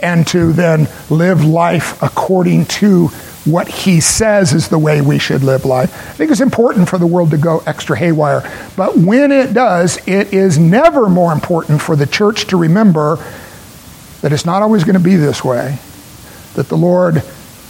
[0.00, 3.08] and to then live life according to
[3.44, 5.94] what He says is the way we should live life.
[5.94, 8.50] I think it's important for the world to go extra haywire.
[8.78, 13.16] But when it does, it is never more important for the church to remember
[14.22, 15.78] that it's not always going to be this way,
[16.54, 17.22] that the Lord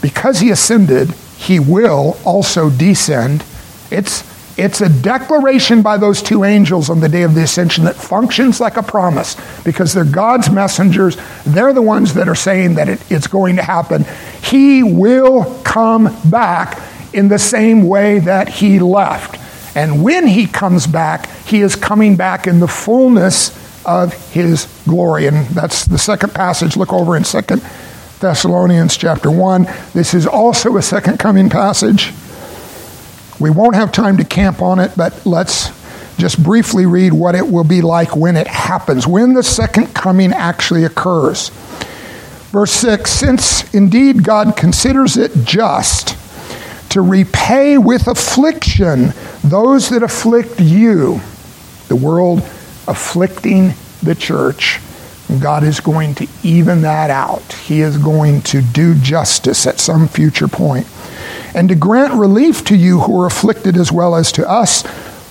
[0.04, 3.44] because he ascended, he will also descend.
[3.90, 4.24] It's,
[4.58, 8.60] it's a declaration by those two angels on the day of the ascension that functions
[8.60, 11.16] like a promise because they're God's messengers.
[11.44, 14.06] They're the ones that are saying that it, it's going to happen.
[14.42, 16.80] He will come back
[17.12, 19.40] in the same way that he left.
[19.76, 23.52] And when he comes back, he is coming back in the fullness
[23.84, 25.26] of his glory.
[25.26, 26.76] And that's the second passage.
[26.76, 27.62] Look over in Second
[28.20, 29.66] Thessalonians chapter 1.
[29.92, 32.12] This is also a second coming passage.
[33.40, 35.70] We won't have time to camp on it, but let's
[36.16, 40.32] just briefly read what it will be like when it happens, when the second coming
[40.32, 41.48] actually occurs.
[42.50, 46.16] Verse 6 Since indeed God considers it just
[46.90, 49.12] to repay with affliction
[49.42, 51.20] those that afflict you,
[51.88, 52.38] the world
[52.86, 54.78] afflicting the church
[55.40, 57.52] God is going to even that out.
[57.52, 60.86] He is going to do justice at some future point.
[61.54, 64.82] And to grant relief to you who are afflicted as well as to us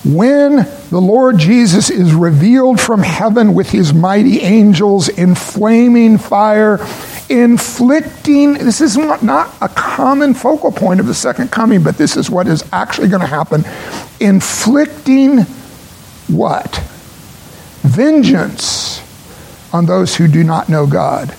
[0.05, 6.85] when the Lord Jesus is revealed from heaven with his mighty angels in flaming fire
[7.29, 12.29] inflicting, this is not a common focal point of the second coming, but this is
[12.29, 13.63] what is actually going to happen.
[14.19, 15.39] Inflicting
[16.27, 16.77] what?
[17.81, 19.02] Vengeance
[19.73, 21.35] on those who do not know God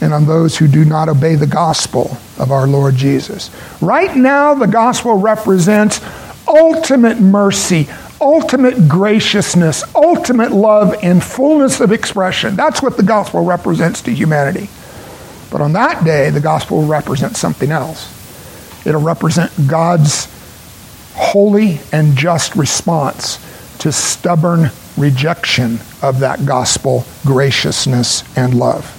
[0.00, 3.50] and on those who do not obey the gospel of our Lord Jesus.
[3.80, 6.00] Right now, the gospel represents
[6.46, 7.88] ultimate mercy,
[8.20, 12.56] ultimate graciousness, ultimate love in fullness of expression.
[12.56, 14.68] That's what the gospel represents to humanity.
[15.50, 18.12] But on that day, the gospel will represent something else.
[18.84, 20.28] It'll represent God's
[21.14, 23.38] holy and just response
[23.80, 28.92] to stubborn rejection of that gospel graciousness and love.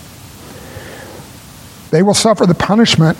[1.91, 3.17] They will suffer the punishment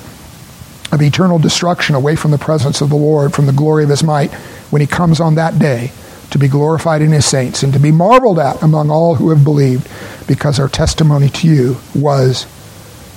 [0.91, 4.03] of eternal destruction away from the presence of the Lord, from the glory of his
[4.03, 4.33] might,
[4.69, 5.91] when he comes on that day
[6.31, 9.43] to be glorified in his saints and to be marveled at among all who have
[9.43, 9.89] believed,
[10.27, 12.45] because our testimony to you was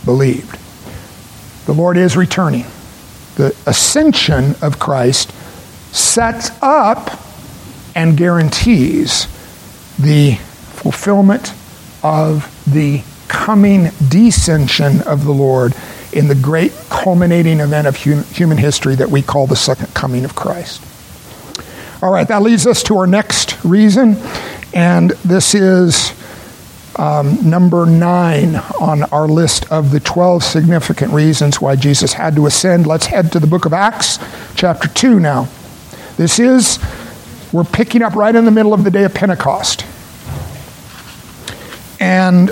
[0.04, 0.58] believed.
[1.66, 2.66] The Lord is returning.
[3.36, 5.32] The ascension of Christ
[5.92, 7.18] sets up
[7.94, 9.26] and guarantees
[9.98, 11.52] the fulfillment
[12.02, 15.74] of the coming descension of the Lord
[16.12, 20.34] in the great culminating event of human history that we call the second coming of
[20.34, 20.82] Christ.
[22.02, 24.16] All right, that leads us to our next reason,
[24.72, 26.12] and this is
[26.96, 32.46] um, number nine on our list of the 12 significant reasons why Jesus had to
[32.46, 32.86] ascend.
[32.86, 34.18] Let's head to the book of Acts,
[34.54, 35.48] chapter 2 now.
[36.16, 36.78] This is,
[37.52, 39.84] we're picking up right in the middle of the day of Pentecost.
[41.98, 42.50] And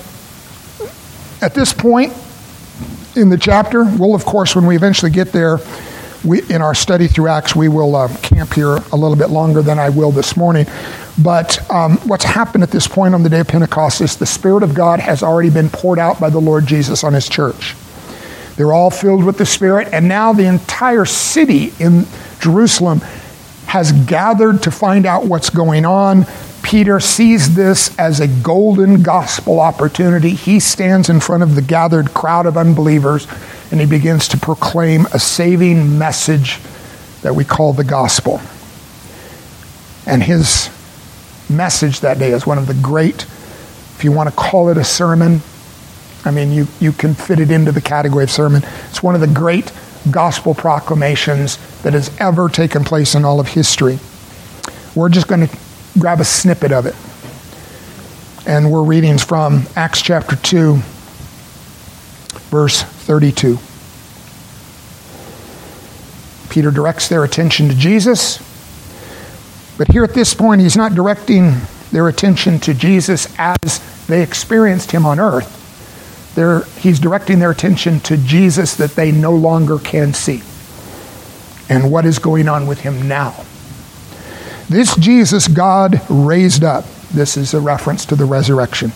[1.40, 2.12] at this point
[3.16, 5.59] in the chapter, we'll, of course, when we eventually get there,
[6.24, 9.62] we, in our study through Acts, we will uh, camp here a little bit longer
[9.62, 10.66] than I will this morning.
[11.20, 14.62] But um, what's happened at this point on the day of Pentecost is the Spirit
[14.62, 17.74] of God has already been poured out by the Lord Jesus on his church.
[18.57, 22.07] They're all filled with the Spirit, and now the entire city in
[22.40, 23.01] Jerusalem
[23.68, 26.24] has gathered to find out what's going on.
[26.62, 30.30] Peter sees this as a golden gospel opportunity.
[30.30, 33.26] He stands in front of the gathered crowd of unbelievers
[33.70, 36.58] and he begins to proclaim a saving message
[37.20, 38.40] that we call the gospel.
[40.06, 40.70] And his
[41.50, 44.84] message that day is one of the great, if you want to call it a
[44.84, 45.42] sermon,
[46.24, 48.62] I mean, you, you can fit it into the category of sermon.
[48.88, 49.70] It's one of the great
[50.11, 53.99] gospel proclamations that has ever taken place in all of history.
[54.94, 55.59] We're just going to
[55.99, 56.94] grab a snippet of it.
[58.49, 60.76] And we're reading from Acts chapter 2,
[62.51, 63.59] verse 32.
[66.49, 68.38] Peter directs their attention to Jesus.
[69.76, 71.57] But here at this point, he's not directing
[71.92, 75.57] their attention to Jesus as they experienced him on earth.
[76.39, 80.41] They're, he's directing their attention to Jesus that they no longer can see
[81.68, 83.34] and what is going on with him now.
[84.68, 86.84] This Jesus God raised up.
[87.12, 88.93] This is a reference to the resurrection.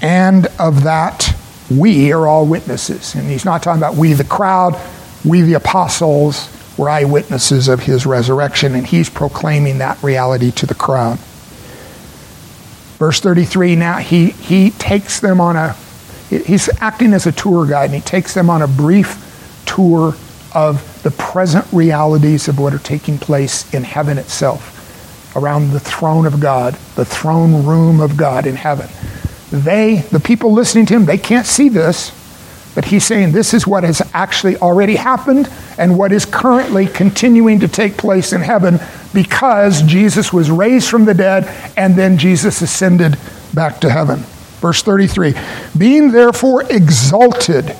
[0.00, 1.32] And of that,
[1.70, 3.14] we are all witnesses.
[3.14, 4.74] And he's not talking about we, the crowd,
[5.24, 8.74] we, the apostles, were eyewitnesses of his resurrection.
[8.74, 11.20] And he's proclaiming that reality to the crowd.
[12.98, 15.76] Verse 33 now he, he takes them on a,
[16.38, 20.14] he's acting as a tour guide, and he takes them on a brief tour
[20.54, 26.26] of the present realities of what are taking place in heaven itself, around the throne
[26.26, 28.88] of God, the throne room of God in heaven.
[29.50, 32.10] They, the people listening to him, they can't see this,
[32.74, 37.60] but he's saying this is what has actually already happened and what is currently continuing
[37.60, 38.78] to take place in heaven
[39.12, 41.44] because Jesus was raised from the dead
[41.76, 43.18] and then Jesus ascended
[43.52, 44.24] back to heaven.
[44.62, 45.34] Verse 33
[45.76, 47.76] Being therefore exalted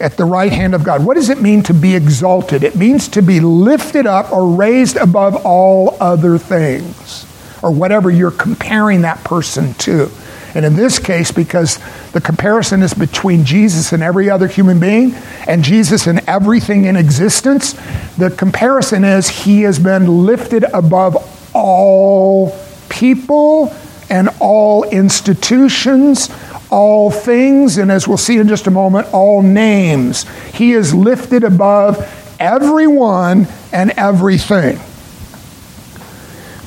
[0.00, 1.04] at the right hand of God.
[1.04, 2.64] What does it mean to be exalted?
[2.64, 7.26] It means to be lifted up or raised above all other things,
[7.62, 10.10] or whatever you're comparing that person to.
[10.54, 11.78] And in this case, because
[12.12, 15.14] the comparison is between Jesus and every other human being,
[15.46, 17.74] and Jesus and everything in existence,
[18.16, 21.16] the comparison is he has been lifted above
[21.54, 22.56] all
[22.88, 23.74] people
[24.10, 26.30] and all institutions,
[26.70, 30.28] all things, and as we'll see in just a moment, all names.
[30.52, 31.98] He is lifted above
[32.40, 34.78] everyone and everything.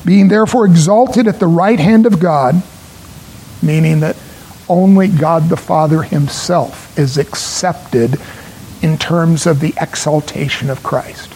[0.05, 2.61] Being therefore exalted at the right hand of God,
[3.61, 4.15] meaning that
[4.69, 8.19] only God the Father Himself is accepted
[8.81, 11.33] in terms of the exaltation of Christ.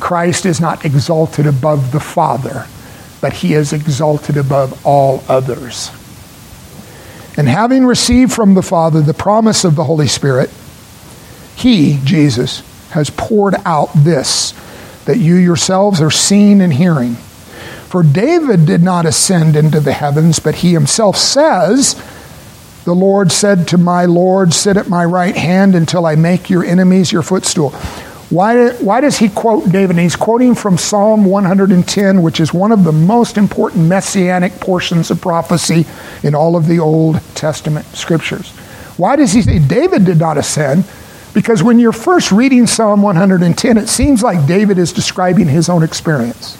[0.00, 2.66] Christ is not exalted above the Father,
[3.20, 5.90] but He is exalted above all others.
[7.36, 10.50] And having received from the Father the promise of the Holy Spirit,
[11.54, 14.54] he, Jesus, has poured out this
[15.04, 17.14] that you yourselves are seeing and hearing.
[17.14, 21.94] For David did not ascend into the heavens, but he himself says,
[22.84, 26.64] The Lord said to my Lord, Sit at my right hand until I make your
[26.64, 27.72] enemies your footstool.
[28.28, 29.90] Why, why does he quote David?
[29.90, 35.12] And he's quoting from Psalm 110, which is one of the most important messianic portions
[35.12, 35.86] of prophecy
[36.26, 38.50] in all of the Old Testament scriptures.
[38.96, 40.84] Why does he say David did not ascend?
[41.34, 45.84] Because when you're first reading Psalm 110, it seems like David is describing his own
[45.84, 46.56] experience.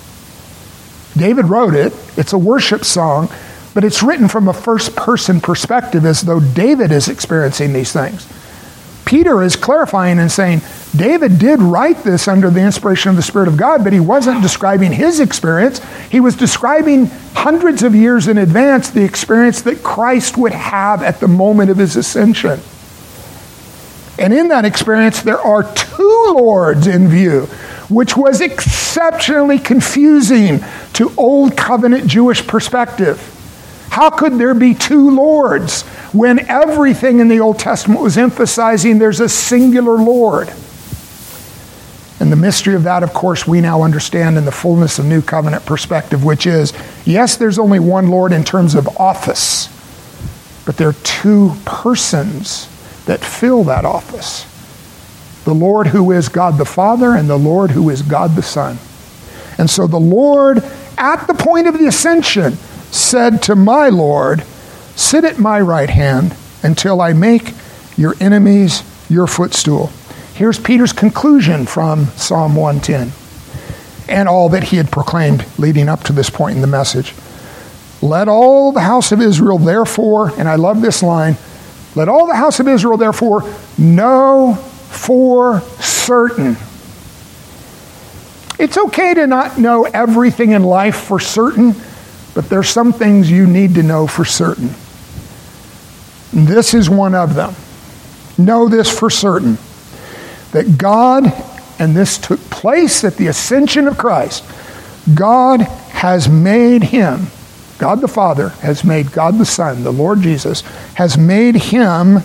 [1.17, 3.29] David wrote it, it's a worship song,
[3.75, 8.31] but it's written from a first person perspective as though David is experiencing these things.
[9.07, 10.61] Peter is clarifying and saying,
[10.95, 14.43] David did write this under the inspiration of the Spirit of God, but he wasn't
[14.43, 15.81] describing his experience.
[16.11, 21.21] He was describing hundreds of years in advance the experience that Christ would have at
[21.21, 22.61] the moment of his ascension.
[24.19, 27.43] And in that experience, there are two Lords in view,
[27.91, 30.61] which was exceptionally confusing
[30.95, 33.33] to Old Covenant Jewish perspective.
[33.91, 35.83] How could there be two Lords
[36.13, 40.53] when everything in the Old Testament was emphasizing there's a singular Lord?
[42.19, 45.21] And the mystery of that, of course, we now understand in the fullness of New
[45.21, 46.73] Covenant perspective, which is
[47.05, 49.69] yes, there's only one Lord in terms of office,
[50.65, 52.69] but there are two persons
[53.05, 54.47] that fill that office
[55.47, 58.79] the Lord who is God the Father and the Lord who is God the Son.
[59.59, 60.59] And so the Lord,
[60.99, 62.55] at the point of the ascension,
[62.91, 64.43] said to my Lord,
[64.97, 67.55] Sit at my right hand until I make
[67.97, 69.93] your enemies your footstool.
[70.37, 73.11] Here's Peter's conclusion from Psalm 110
[74.07, 77.15] and all that he had proclaimed leading up to this point in the message.
[78.03, 81.39] Let all the house of Israel, therefore, and I love this line,
[81.95, 86.59] let all the house of Israel, therefore, know for certain.
[88.59, 91.75] It's okay to not know everything in life for certain,
[92.35, 94.69] but there's some things you need to know for certain.
[96.31, 97.55] This is one of them.
[98.37, 99.57] Know this for certain
[100.53, 101.33] that God,
[101.79, 104.45] and this took place at the ascension of Christ,
[105.15, 107.29] God has made him
[107.79, 110.63] God the Father has made God the Son, the Lord Jesus,
[110.95, 112.21] has made him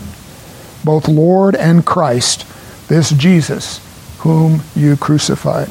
[0.83, 2.45] both Lord and Christ,
[2.87, 3.79] this Jesus
[4.19, 5.69] whom you crucified.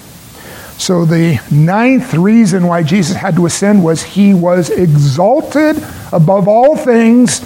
[0.78, 5.76] So the ninth reason why Jesus had to ascend was he was exalted
[6.12, 7.40] above all things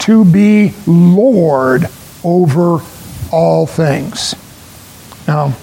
[0.00, 1.86] to be Lord
[2.24, 2.80] over
[3.30, 4.34] all things.
[5.28, 5.54] Now,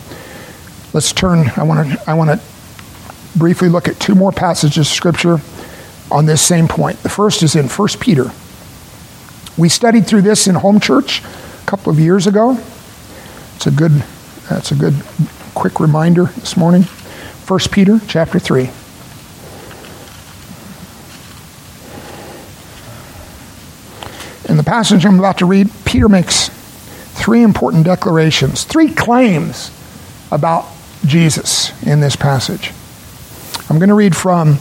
[0.93, 1.51] let's turn.
[1.57, 2.09] I want to.
[2.09, 2.39] I want to
[3.37, 5.41] briefly look at two more passages of Scripture
[6.11, 7.01] on this same point.
[7.01, 8.31] The first is in 1 Peter.
[9.57, 12.57] We studied through this in home church a couple of years ago.
[13.55, 14.03] It's a good,
[14.49, 14.93] that's a good
[15.55, 16.83] quick reminder this morning.
[16.83, 18.69] 1 Peter chapter 3.
[24.47, 26.54] In the passage I'm about to read, Peter makes
[27.25, 29.71] three important declarations, three claims
[30.31, 30.63] about
[31.07, 32.71] Jesus in this passage.
[33.67, 34.59] I'm going to read from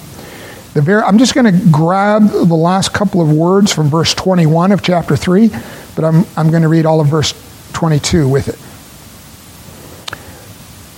[0.73, 4.73] the very, I'm just going to grab the last couple of words from verse 21
[4.73, 5.51] of chapter 3,
[5.95, 7.35] but I'm, I'm going to read all of verse
[7.75, 8.59] 22 with it.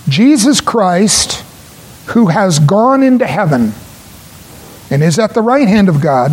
[0.08, 1.44] Jesus Christ,
[2.10, 3.72] who has gone into heaven
[4.88, 6.30] and is at the right hand of God,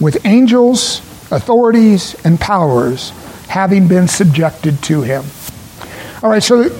[0.00, 0.98] with angels,
[1.30, 3.12] authorities, and powers
[3.52, 5.22] having been subjected to him.
[6.22, 6.70] All right, so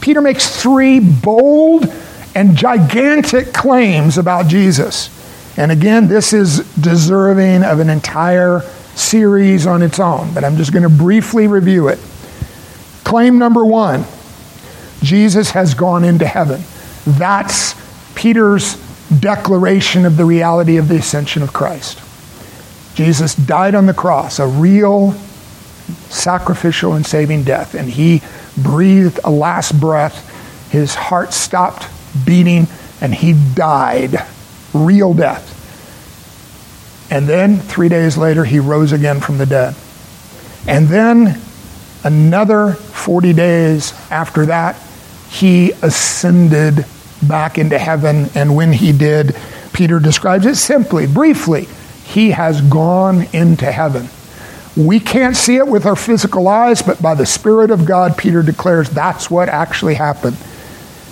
[0.00, 1.84] Peter makes three bold
[2.34, 5.10] and gigantic claims about Jesus.
[5.58, 8.62] And again, this is deserving of an entire
[8.94, 11.98] series on its own, but I'm just going to briefly review it.
[13.04, 14.06] Claim number one
[15.02, 16.62] Jesus has gone into heaven.
[17.06, 17.74] That's
[18.14, 18.76] Peter's
[19.20, 22.00] declaration of the reality of the ascension of Christ.
[22.96, 25.14] Jesus died on the cross, a real
[26.08, 28.22] sacrificial and saving death, and he
[28.56, 30.30] breathed a last breath.
[30.70, 31.88] His heart stopped
[32.24, 32.66] beating,
[33.00, 34.24] and he died
[34.72, 35.52] real death.
[37.10, 39.74] And then three days later, he rose again from the dead.
[40.66, 41.40] And then
[42.02, 44.76] another 40 days after that,
[45.28, 46.86] he ascended
[47.22, 48.30] back into heaven.
[48.34, 49.36] And when he did,
[49.72, 51.68] Peter describes it simply, briefly.
[52.04, 54.08] He has gone into heaven.
[54.76, 58.42] We can't see it with our physical eyes, but by the Spirit of God, Peter
[58.42, 60.36] declares that's what actually happened.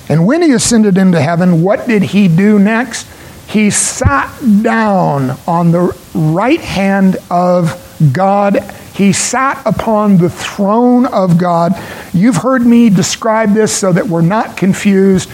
[0.08, 3.06] And when he ascended into heaven, what did he do next?
[3.52, 7.78] he sat down on the right hand of
[8.12, 8.62] God.
[8.94, 11.72] He sat upon the throne of God.
[12.14, 15.30] You've heard me describe this so that we're not confused.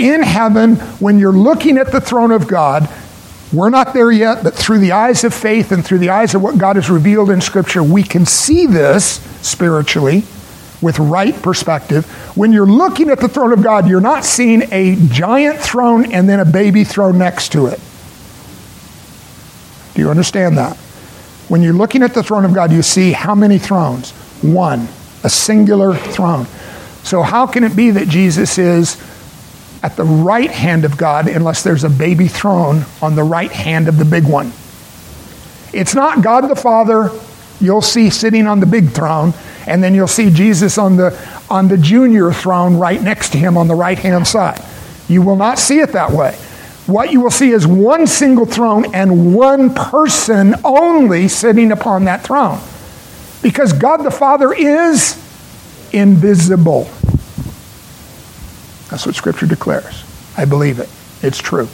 [0.00, 2.88] In heaven, when you're looking at the throne of God,
[3.52, 6.42] we're not there yet, but through the eyes of faith and through the eyes of
[6.42, 10.24] what God has revealed in Scripture, we can see this spiritually
[10.80, 12.06] with right perspective.
[12.36, 16.28] When you're looking at the throne of God, you're not seeing a giant throne and
[16.28, 17.80] then a baby throne next to it.
[19.94, 20.76] Do you understand that?
[21.48, 24.12] When you're looking at the throne of God, you see how many thrones?
[24.42, 24.88] One,
[25.24, 26.46] a singular throne.
[27.02, 28.96] So, how can it be that Jesus is
[29.82, 33.88] at the right hand of God unless there's a baby throne on the right hand
[33.88, 34.52] of the big one.
[35.72, 37.10] It's not God the Father
[37.60, 39.34] you'll see sitting on the big throne,
[39.66, 41.16] and then you'll see Jesus on the,
[41.50, 44.62] on the junior throne right next to him on the right hand side.
[45.08, 46.34] You will not see it that way.
[46.86, 52.24] What you will see is one single throne and one person only sitting upon that
[52.24, 52.58] throne.
[53.42, 55.16] Because God the Father is
[55.92, 56.90] invisible.
[58.90, 60.04] That's what Scripture declares.
[60.36, 60.88] I believe it.
[61.22, 61.68] It's true.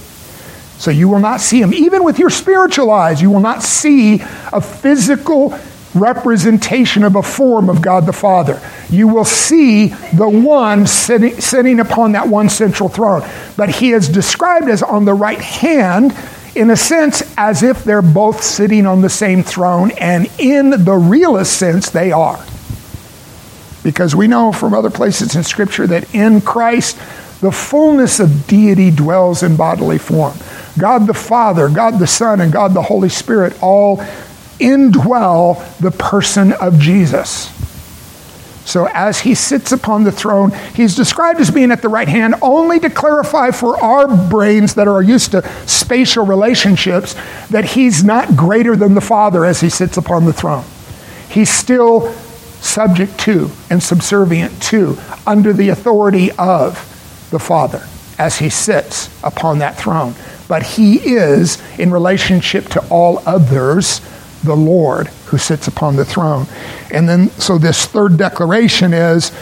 [0.78, 1.72] So you will not see him.
[1.72, 4.20] Even with your spiritual eyes, you will not see
[4.52, 5.58] a physical
[5.94, 8.60] representation of a form of God the Father.
[8.90, 13.26] You will see the one sitting, sitting upon that one central throne.
[13.56, 16.14] But he is described as on the right hand,
[16.54, 20.94] in a sense, as if they're both sitting on the same throne, and in the
[20.94, 22.44] realest sense, they are.
[23.86, 26.96] Because we know from other places in Scripture that in Christ,
[27.40, 30.36] the fullness of deity dwells in bodily form.
[30.76, 33.98] God the Father, God the Son, and God the Holy Spirit all
[34.58, 37.52] indwell the person of Jesus.
[38.64, 42.34] So, as he sits upon the throne, he's described as being at the right hand
[42.42, 47.14] only to clarify for our brains that are used to spatial relationships
[47.50, 50.64] that he's not greater than the Father as he sits upon the throne.
[51.28, 52.12] He's still
[52.60, 56.74] subject to and subservient to, under the authority of
[57.30, 57.86] the Father
[58.18, 60.14] as he sits upon that throne.
[60.48, 64.00] But he is, in relationship to all others,
[64.42, 66.46] the Lord who sits upon the throne.
[66.90, 69.32] And then, so this third declaration is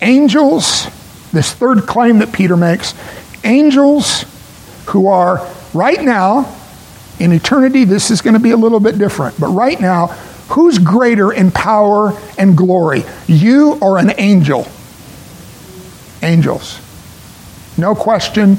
[0.00, 0.86] angels,
[1.32, 2.94] this third claim that Peter makes,
[3.44, 4.24] angels
[4.86, 6.56] who are right now,
[7.18, 10.16] in eternity, this is going to be a little bit different, but right now,
[10.52, 14.66] Who's greater in power and glory, you or an angel?
[16.22, 16.78] Angels.
[17.78, 18.58] No question.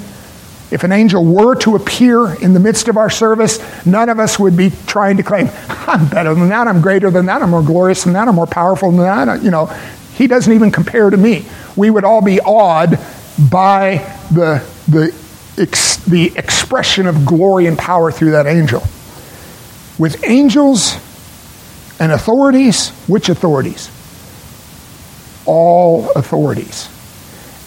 [0.71, 4.39] If an angel were to appear in the midst of our service, none of us
[4.39, 7.61] would be trying to claim, I'm better than that, I'm greater than that, I'm more
[7.61, 9.43] glorious than that, I'm more powerful than that.
[9.43, 9.67] You know,
[10.15, 11.45] he doesn't even compare to me.
[11.75, 12.97] We would all be awed
[13.51, 13.97] by
[14.31, 15.13] the, the,
[15.61, 18.81] ex, the expression of glory and power through that angel.
[19.99, 20.97] With angels,
[21.99, 23.87] and authorities, which authorities?
[25.45, 26.89] All authorities.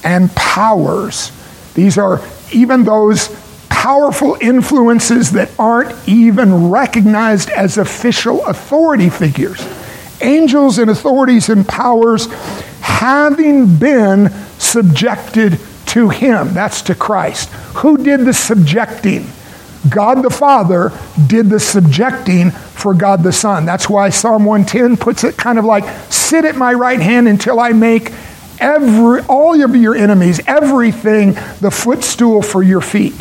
[0.05, 1.33] And powers.
[1.75, 2.21] These are
[2.53, 3.29] even those
[3.69, 9.65] powerful influences that aren't even recognized as official authority figures.
[10.21, 12.27] Angels and authorities and powers
[12.81, 16.55] having been subjected to Him.
[16.55, 17.51] That's to Christ.
[17.77, 19.31] Who did the subjecting?
[19.91, 20.93] God the Father
[21.27, 23.65] did the subjecting for God the Son.
[23.65, 27.61] That's why Psalm 110 puts it kind of like sit at my right hand until
[27.61, 28.13] I make
[28.59, 33.19] every all of your enemies, everything the footstool for your feet.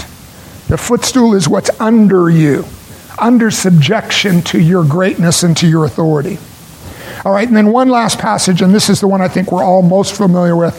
[0.67, 2.65] The footstool is what's under you,
[3.19, 6.39] under subjection to your greatness and to your authority.
[7.23, 9.63] All right, and then one last passage, and this is the one I think we're
[9.63, 10.75] all most familiar with.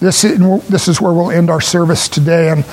[0.00, 2.50] This is, this is where we'll end our service today.
[2.50, 2.64] And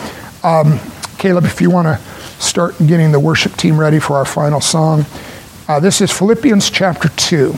[0.44, 0.80] um,
[1.20, 2.00] Caleb, if you want to
[2.42, 5.06] start getting the worship team ready for our final song.
[5.68, 7.54] Uh, this is Philippians chapter 2.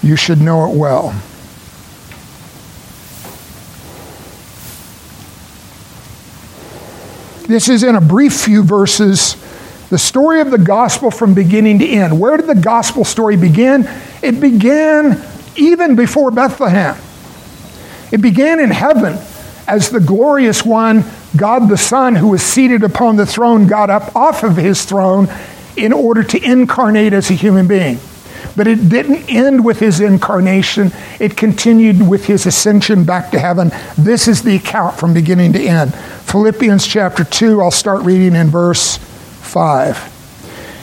[0.00, 1.10] You should know it well.
[7.48, 9.34] This is in a brief few verses
[9.90, 12.20] the story of the gospel from beginning to end.
[12.20, 13.88] Where did the gospel story begin?
[14.22, 15.20] It began
[15.56, 16.96] even before Bethlehem.
[18.12, 19.18] It began in heaven
[19.66, 21.02] as the glorious one
[21.36, 25.28] God the Son, who was seated upon the throne, got up off of his throne
[25.76, 27.98] in order to incarnate as a human being.
[28.56, 33.72] But it didn't end with his incarnation, it continued with his ascension back to heaven.
[33.98, 35.92] This is the account from beginning to end.
[35.94, 40.12] Philippians chapter 2, I'll start reading in verse 5.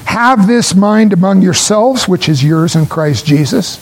[0.06, 3.80] Have this mind among yourselves, which is yours in Christ Jesus,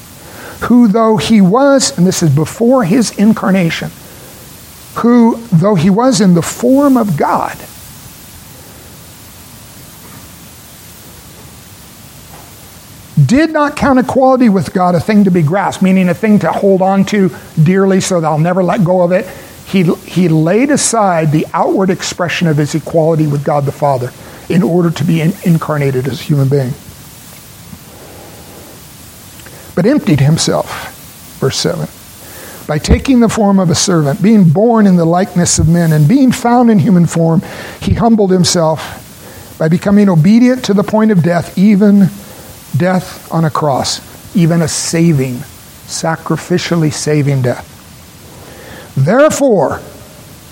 [0.63, 3.89] who, though he was, and this is before his incarnation,
[4.99, 7.57] who, though he was in the form of God,
[13.25, 16.51] did not count equality with God a thing to be grasped, meaning a thing to
[16.51, 17.29] hold on to
[17.61, 19.27] dearly so that I'll never let go of it.
[19.65, 24.11] He, he laid aside the outward expression of his equality with God the Father
[24.49, 26.73] in order to be in, incarnated as a human being.
[29.75, 31.87] But emptied himself, verse 7,
[32.69, 36.07] by taking the form of a servant, being born in the likeness of men, and
[36.07, 37.41] being found in human form,
[37.81, 42.01] he humbled himself by becoming obedient to the point of death, even
[42.77, 45.33] death on a cross, even a saving,
[45.87, 47.65] sacrificially saving death.
[48.95, 49.81] Therefore,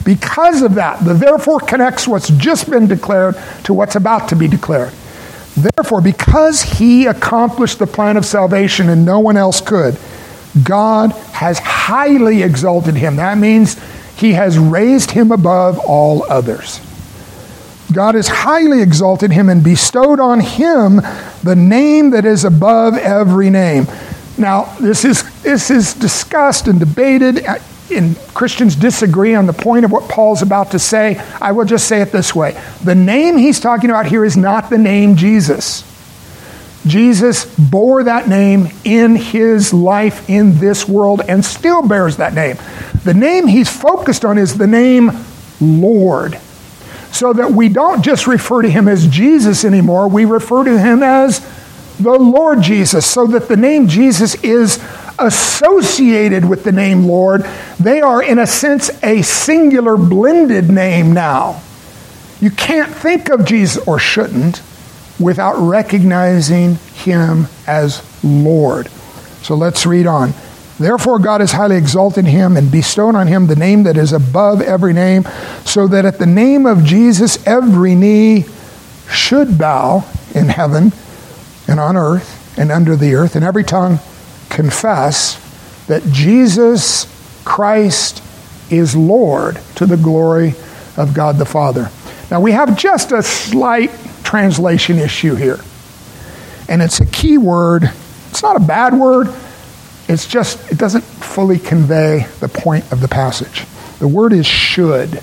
[0.04, 4.48] because of that, the therefore connects what's just been declared to what's about to be
[4.48, 4.92] declared.
[5.56, 10.00] Therefore, because he accomplished the plan of salvation and no one else could,
[10.64, 13.18] God has highly exalted him.
[13.18, 13.78] That means
[14.18, 16.82] he has raised him above all others.
[17.92, 21.02] God has highly exalted him and bestowed on him
[21.44, 23.88] the name that is above every name.
[24.38, 27.46] Now, this is, this is discussed and debated,
[27.92, 31.18] and Christians disagree on the point of what Paul's about to say.
[31.42, 34.70] I will just say it this way the name he's talking about here is not
[34.70, 35.84] the name Jesus.
[36.88, 42.58] Jesus bore that name in his life in this world and still bears that name.
[43.04, 45.12] The name he's focused on is the name
[45.60, 46.40] Lord
[47.12, 51.02] so that we don't just refer to him as Jesus anymore, we refer to him
[51.02, 51.40] as
[52.00, 54.84] the Lord Jesus, so that the name Jesus is
[55.18, 57.44] associated with the name Lord.
[57.80, 61.62] They are, in a sense, a singular blended name now.
[62.40, 64.62] You can't think of Jesus, or shouldn't,
[65.20, 68.90] without recognizing him as Lord.
[69.42, 70.34] So let's read on.
[70.80, 74.62] Therefore, God has highly exalted him and bestowed on him the name that is above
[74.62, 75.24] every name,
[75.66, 78.46] so that at the name of Jesus every knee
[79.10, 80.06] should bow
[80.36, 80.92] in heaven
[81.68, 84.00] and on earth and under the earth, and every tongue
[84.50, 85.44] confess
[85.88, 87.06] that Jesus
[87.44, 88.24] Christ
[88.70, 90.54] is Lord to the glory
[90.96, 91.90] of God the Father.
[92.30, 93.92] Now, we have just a slight
[94.28, 95.60] translation issue here,
[96.68, 97.92] and it's a key word.
[98.30, 99.34] It's not a bad word
[100.08, 103.66] it's just, it doesn't fully convey the point of the passage.
[104.00, 105.22] The word is should.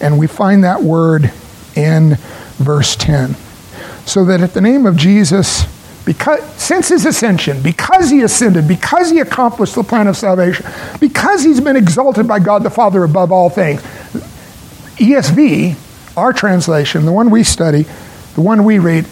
[0.00, 1.32] And we find that word
[1.74, 2.16] in
[2.58, 3.34] verse 10.
[4.06, 5.64] So that at the name of Jesus,
[6.04, 10.64] because since his ascension, because he ascended, because he accomplished the plan of salvation,
[11.00, 13.82] because he's been exalted by God the Father above all things,
[14.98, 15.76] ESV,
[16.18, 17.86] our translation, the one we study,
[18.34, 19.06] the one we read,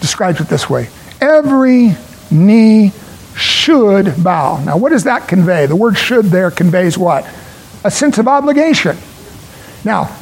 [0.00, 0.88] describes it this way
[1.20, 1.96] Every
[2.30, 2.92] knee
[3.36, 4.62] should bow.
[4.64, 5.66] Now, what does that convey?
[5.66, 7.26] The word should there conveys what?
[7.84, 8.96] A sense of obligation.
[9.84, 10.16] Now,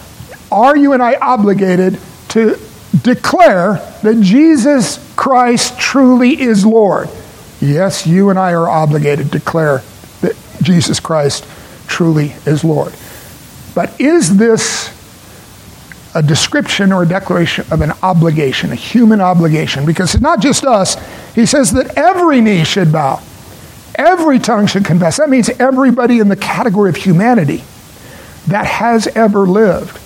[0.51, 1.99] are you and I obligated
[2.31, 2.59] to
[3.03, 7.09] declare that Jesus Christ truly is Lord?
[7.61, 9.83] Yes, you and I are obligated to declare
[10.21, 11.47] that Jesus Christ
[11.87, 12.95] truly is Lord.
[13.75, 14.91] But is this
[16.15, 20.65] a description or a declaration of an obligation, a human obligation, because it's not just
[20.65, 20.97] us.
[21.35, 23.21] He says that every knee should bow,
[23.97, 25.17] every tongue should confess.
[25.17, 27.65] That means everybody in the category of humanity
[28.47, 29.99] that has ever lived.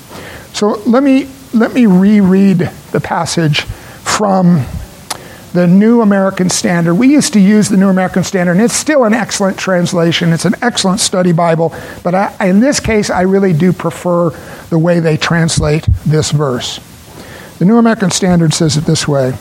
[0.57, 2.59] So let me let me reread
[2.93, 4.65] the passage from
[5.53, 6.94] the New American Standard.
[6.94, 10.32] We used to use the New American Standard, and it's still an excellent translation.
[10.32, 14.30] It's an excellent study Bible, but I, in this case, I really do prefer
[14.70, 16.80] the way they translate this verse.
[17.59, 19.34] The New American Standard says it this way,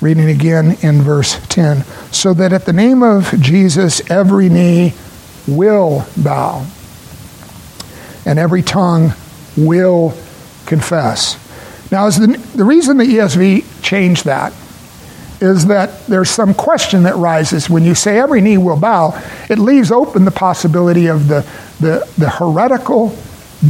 [0.00, 4.94] reading again in verse 10 so that at the name of Jesus, every knee
[5.48, 6.66] will bow,
[8.24, 9.12] and every tongue
[9.56, 10.14] will
[10.66, 11.38] confess.
[11.90, 14.52] Now, the, the reason the ESV changed that
[15.42, 19.20] is that there's some question that rises when you say every knee will bow.
[19.50, 21.40] It leaves open the possibility of the,
[21.80, 23.16] the, the heretical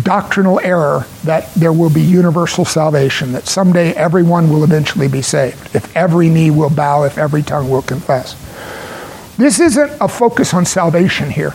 [0.03, 5.75] doctrinal error that there will be universal salvation, that someday everyone will eventually be saved,
[5.75, 8.35] if every knee will bow, if every tongue will confess.
[9.37, 11.55] This isn't a focus on salvation here.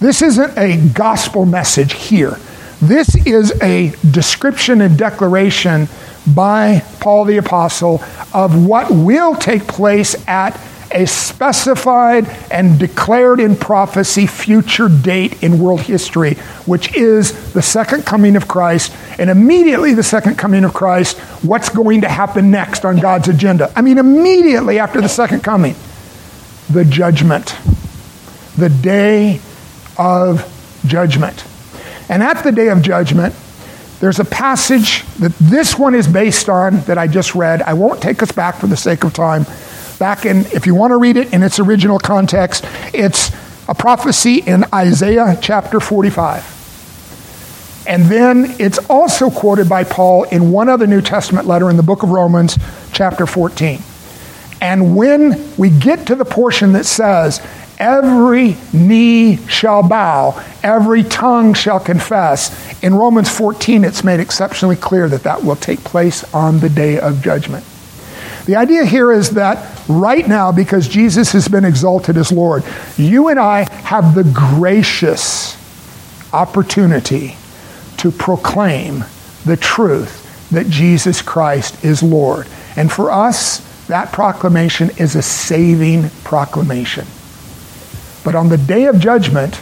[0.00, 2.38] This isn't a gospel message here.
[2.80, 5.88] This is a description and declaration
[6.26, 8.02] by Paul the Apostle
[8.32, 10.58] of what will take place at
[10.92, 16.34] a specified and declared in prophecy future date in world history,
[16.66, 18.92] which is the second coming of Christ.
[19.18, 23.72] And immediately, the second coming of Christ, what's going to happen next on God's agenda?
[23.76, 25.76] I mean, immediately after the second coming,
[26.68, 27.56] the judgment,
[28.56, 29.40] the day
[29.96, 30.46] of
[30.86, 31.44] judgment.
[32.08, 33.34] And at the day of judgment,
[34.00, 37.60] There's a passage that this one is based on that I just read.
[37.62, 39.44] I won't take us back for the sake of time.
[39.98, 43.30] Back in, if you want to read it in its original context, it's
[43.68, 47.84] a prophecy in Isaiah chapter 45.
[47.86, 51.82] And then it's also quoted by Paul in one other New Testament letter in the
[51.82, 52.58] book of Romans,
[52.92, 53.82] chapter 14.
[54.62, 57.46] And when we get to the portion that says,
[57.80, 65.08] every knee shall bow, every tongue shall confess, in Romans 14, it's made exceptionally clear
[65.08, 67.64] that that will take place on the day of judgment.
[68.46, 72.64] The idea here is that right now, because Jesus has been exalted as Lord,
[72.96, 75.56] you and I have the gracious
[76.32, 77.36] opportunity
[77.98, 79.04] to proclaim
[79.44, 82.46] the truth that Jesus Christ is Lord.
[82.76, 83.58] And for us,
[83.88, 87.06] that proclamation is a saving proclamation.
[88.24, 89.60] But on the day of judgment,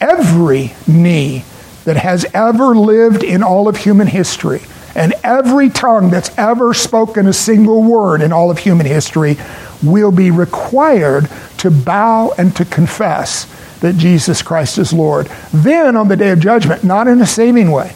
[0.00, 1.44] every knee
[1.84, 4.62] that has ever lived in all of human history,
[4.94, 9.36] and every tongue that's ever spoken a single word in all of human history
[9.82, 11.28] will be required
[11.58, 13.44] to bow and to confess
[13.80, 15.26] that Jesus Christ is Lord.
[15.52, 17.94] Then on the day of judgment, not in a saving way,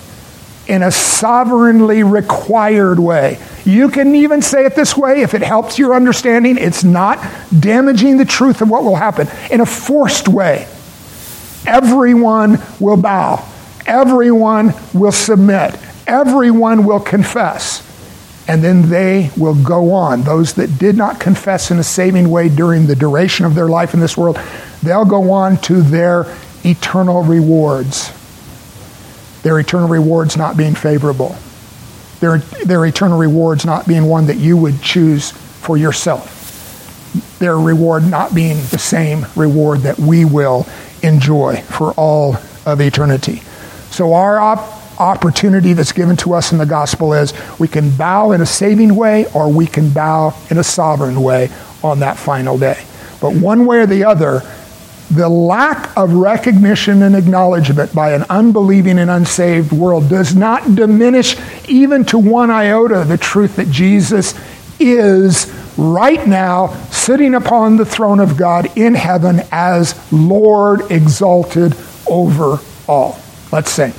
[0.71, 3.41] in a sovereignly required way.
[3.65, 6.57] You can even say it this way if it helps your understanding.
[6.57, 7.19] It's not
[7.59, 9.27] damaging the truth of what will happen.
[9.51, 10.69] In a forced way,
[11.67, 13.45] everyone will bow,
[13.85, 17.85] everyone will submit, everyone will confess.
[18.47, 20.23] And then they will go on.
[20.23, 23.93] Those that did not confess in a saving way during the duration of their life
[23.93, 24.39] in this world,
[24.85, 26.33] they'll go on to their
[26.65, 28.13] eternal rewards.
[29.43, 31.37] Their eternal rewards not being favorable.
[32.21, 37.39] Their, their eternal rewards not being one that you would choose for yourself.
[37.39, 40.67] Their reward not being the same reward that we will
[41.03, 42.37] enjoy for all
[42.67, 43.43] of eternity.
[43.91, 48.33] So, our op- opportunity that's given to us in the gospel is we can bow
[48.33, 51.51] in a saving way or we can bow in a sovereign way
[51.83, 52.85] on that final day.
[53.21, 54.43] But one way or the other,
[55.11, 61.37] the lack of recognition and acknowledgement by an unbelieving and unsaved world does not diminish
[61.69, 64.35] even to one iota the truth that Jesus
[64.79, 71.75] is right now sitting upon the throne of God in heaven as Lord exalted
[72.09, 72.59] over
[72.89, 73.19] all.
[73.53, 73.93] Let's sing.